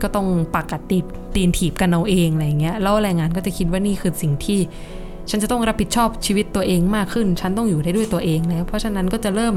[0.03, 0.99] ก็ต้องปากกัดตี
[1.35, 4.59] ตีนถีบกันเอาเองอะไรเงี้ยแล้วแรงงานก็จะคิดว่านี่คือสิ่งที่
[5.31, 9.55] ฉันจะต้องรับผิดชอบชีวิตตัวเองมากขึ้น ฉันต้องอยู่ได้ด้วยตัวเองแล้วเพราะฉะนั้นก็จะเริ่ม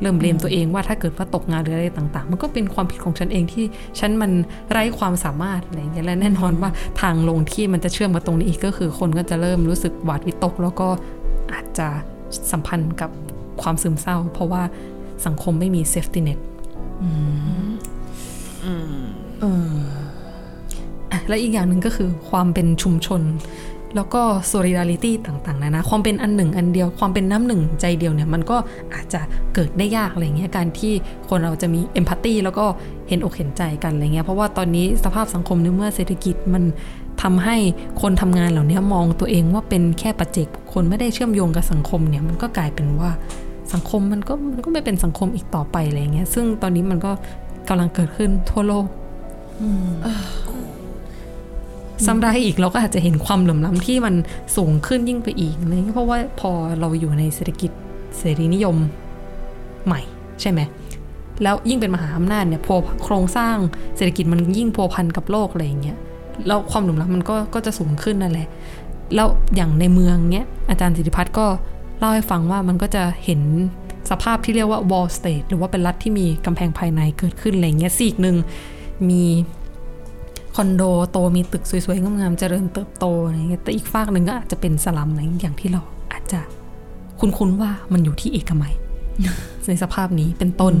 [0.00, 3.64] เริ่ม blame ตัวเองว่าถ้าเกิดว่าตกงานหรืออะไรต่าง ๆ มันก็เป็นความผิดของฉันเองที่
[3.98, 4.32] ฉันมัน
[4.70, 6.70] ไร้ความสามารถอะไรอย่างเงี้ยและแน่นอนว่า
[7.00, 10.88] ทางลงที่มันจะเชื่อมมาตรงนี้อีกก็คือคนก็จะเริ่มรู้สึกหวาดวิตก แล้วก็
[11.52, 11.88] อาจจะ
[12.52, 13.10] สัมพันธ์กับ
[13.62, 14.62] ความซึมเศร้า เพราะว่า
[15.26, 16.38] สังคมไม่มี safety net
[18.64, 23.22] อ่ะและอีกอย่างหนึ่งก็คือความเป็นชุมชน
[23.96, 24.22] แล้วก็
[24.52, 28.56] solidarity ต่างๆ นะนะ ความเป็นอันหนึ่งอันเดียว ความเป็นน้ำหนึ่งใจเดียวเนี่ย มันก็
[28.94, 29.20] อาจจะ
[29.54, 30.92] เกิดได้ยากอะไรเงี้ย การที่
[31.28, 32.64] คนเราจะมี empathy แล้วก็
[33.08, 36.64] เห็นอกเห็นใจกันอะไรเงี้ย เพราะว่าตอนนี้สภาพสังคมในเมื่อเศรษฐกิจมัน
[37.22, 37.56] ทำให้
[38.02, 43.10] คนทำงานเหล่านี้มองตัวเองว่าเป็นแค่ปัจเจกบุคคลไม่ได้เชื่อมโยงกับสังคมเนี่ยมันก็กลายเป็นว่า
[43.72, 47.12] สังคมมันก็มันก็ไม่เป็นสังคมอีกต่อไปอะไรเงี้ยซึ่งตอนนี้มันก็
[47.68, 48.86] กำลังเกิดขึ้นทั่วโลก
[52.04, 54.14] ซ้ำได้อีกเราก็อาจจะเห็นความเหลื่อมล้ำที่มัน
[54.56, 56.50] สูงขึ้นยิ่งไปอีกอะไรเงี้ยเพราะว่าพอ
[56.80, 57.70] เราอยู่ในเศรษฐกิจ
[58.18, 58.76] เสรีนิยม
[59.86, 60.00] ใหม่
[60.40, 60.60] ใช่ไหม
[61.42, 63.56] แล้วยิ่งเป็นมหาอำนาจเนี่ยพัวโครงสร้าง
[63.96, 65.96] เศรษฐกิจมันยิ่งพัวพันกับโลกอะไรอย่างเงี้ย
[66.46, 68.48] แล้วความเหลื่อมล้ำมันก็ก็จะสูงขึ้นนั่นแหละ
[69.14, 71.46] แล้วอย่างในเมืองเนี้ยอาจารย์สิทธิพัฒน์ก็
[71.98, 73.40] เล่าให้ฟังว่ามันก็จะเห็น
[74.10, 78.36] สภาพที่เรียกว่า wall state หรือว่าเป็นรัฐที่มีกำแพงภายในเกิดขึ้นอะไรเงี้ยซีกหนึ่ง
[79.10, 79.22] มี
[80.56, 85.82] คอนโดโตมีตึกสวยๆงามๆเจริญเติบโตอะไรเงี้ยแต่อีกฝากหนึ่งก็อาจจะเป็นสลัมอะไรอย่างที่เรา
[86.12, 86.40] อาจจะ
[87.18, 88.74] คุ้นๆว่ามันอยู่ที่เอกมัย
[89.68, 90.74] ในสภาพนี้เป็นต้น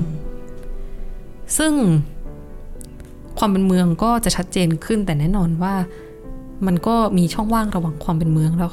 [1.58, 1.72] ซึ่ง
[3.38, 5.74] ความเป็นเมืองก็จะชัดเจนขึ้นแต่แน่นอนว่า
[6.66, 8.70] มันก็มีช่องว่างระหว่างความเป็นเมืองแล้ว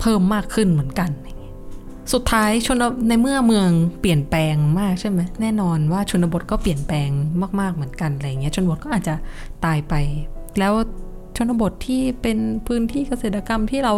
[0.00, 7.08] เพิ่มมากขึ้นเหมือนกันเสุดท้ายชนในเมื่อเมืองเปลี่ยนแปลงมากใช่ไหมแน่นอนว่าชนบทก็เปลี่ยนแปลง
[7.60, 9.14] มาก ๆเหมือนกันอะไรเงี้ยชนบทก็อาจจะ
[9.64, 9.94] ตายไป
[10.58, 10.72] แล้ว
[11.36, 13.94] ชนบทที่เป็นพื้นที่เกษตรกรรมที่เรา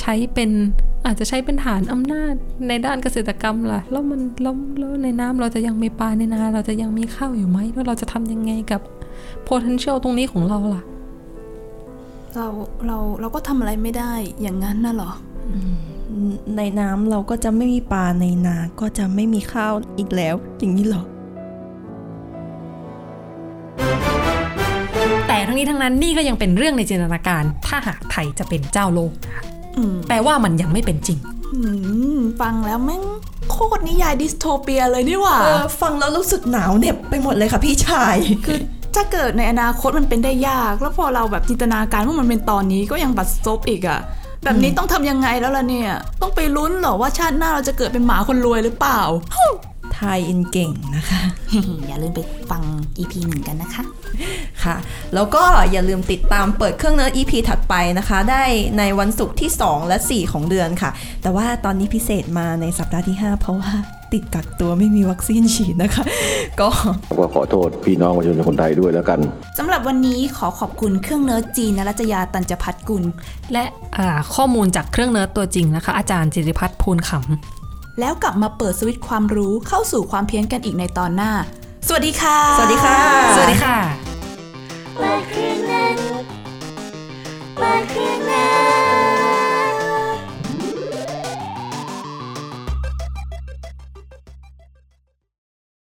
[0.00, 0.50] ใช้เป็น
[1.06, 2.34] อาจจะใช้เป็นฐานอำนาจ
[2.68, 8.80] ในด้านเกษตรกรรมล่ะแล้วมันแล้วแล้วในน้ำเราจะยังมีปลาในนาเราจะยังมีข้าวอยู่ไหมแล้วเราจะทำยังไงกับ
[9.48, 10.82] potential ตรงนี้ของเราล่ะ
[12.34, 12.46] เรา
[12.86, 15.10] เราเราก็ทำอะไรไม่ได้อย่างนั้นน่ะเหรอ
[16.56, 21.04] ในน้ำเราก็จะไม่มีปลาในนาก็จะไม่มีข้าวอีกแล้ว อย่างนี้เหรอ
[25.28, 29.44] แต่ทั้งนี้ทั้งนั้นนี่ก็ยังเป็นเรื่องในจินตนาการ ถ้าหากไทยจะเป็นเจ้าโลกนะคะ
[29.76, 31.18] อืมแปลว่ามันยังไม่เป็นจริง
[31.54, 31.60] อื
[32.16, 33.02] มฟังแล้วแม่ง
[33.50, 38.58] โคตรนิยายดิสโทเปียเลยนี่หว่าเออฟังแล้วรู้สึกหนาวเหน็บไปหมดเลยค่ะพี่ชายคือ
[38.94, 44.00] ถ้าเกิดในอนาคตมันเป็นได้ยาก แล้วพอเราแบบจินตนาการว่ามันเป็นตอนนี้ก็ยังบัดซบอีกอะ
[44.44, 45.90] แบบนี้ต้องทำยังไงแล้วล่ะเนี่ย
[46.22, 49.00] ต้องไปลุ้นเหรอว่าชาติหน้าเราจะเกิดเป็นหมาคนรวยหรือเปล่า
[49.94, 51.20] ไทยอินเก่งนะคะ
[51.86, 52.20] อย่าลืมไป
[52.50, 52.62] ฟัง
[52.98, 53.84] EP หนึ่งกันนะคะ
[54.64, 54.76] ค่ะ
[55.14, 55.42] แล้วก็
[55.72, 58.44] อย่าลืมติดตามเปิดเครื่องเนื้อ EP ถัดไปนะคะ ได้
[58.78, 60.90] ในวันศุกร์ที่ 2 และ 4 ของเดือนค่ะ
[61.22, 63.72] แต่ว่าตอนนี้พิเศษมาในสัปดาห์ที่ 5 เพราะว่า
[64.12, 66.04] ติดกักตัวไม่มีวัคซีนฉีดนะคะ
[66.60, 66.68] ก็
[67.18, 69.20] ก็ขอโทษพี่น้องประชาชนคนไทยด้วยแล้วกัน
[69.58, 73.04] สำหรับวันนี้ขอขอบคุณเครื่องเนิร์ดจีนนรัจยาตัญจพัฒกุล
[73.52, 73.64] และ
[73.98, 77.53] อ่าข้อมูลจากเครื่องเนิร์ดตัวจริงนะคะ อาจารย์จิริพัฒน์ภูลขำ
[78.00, 81.32] แล้วกลับมาเปิดสวิตช์ความรู้เข้าสู่ความเพี้ยนกันอีกในตอนหน้า
[81.86, 82.98] สวัสดีค่ะ สวัสดีค่ะ
[83.36, 83.76] สวัสดีค่ะ
[84.96, 85.36] เปิคค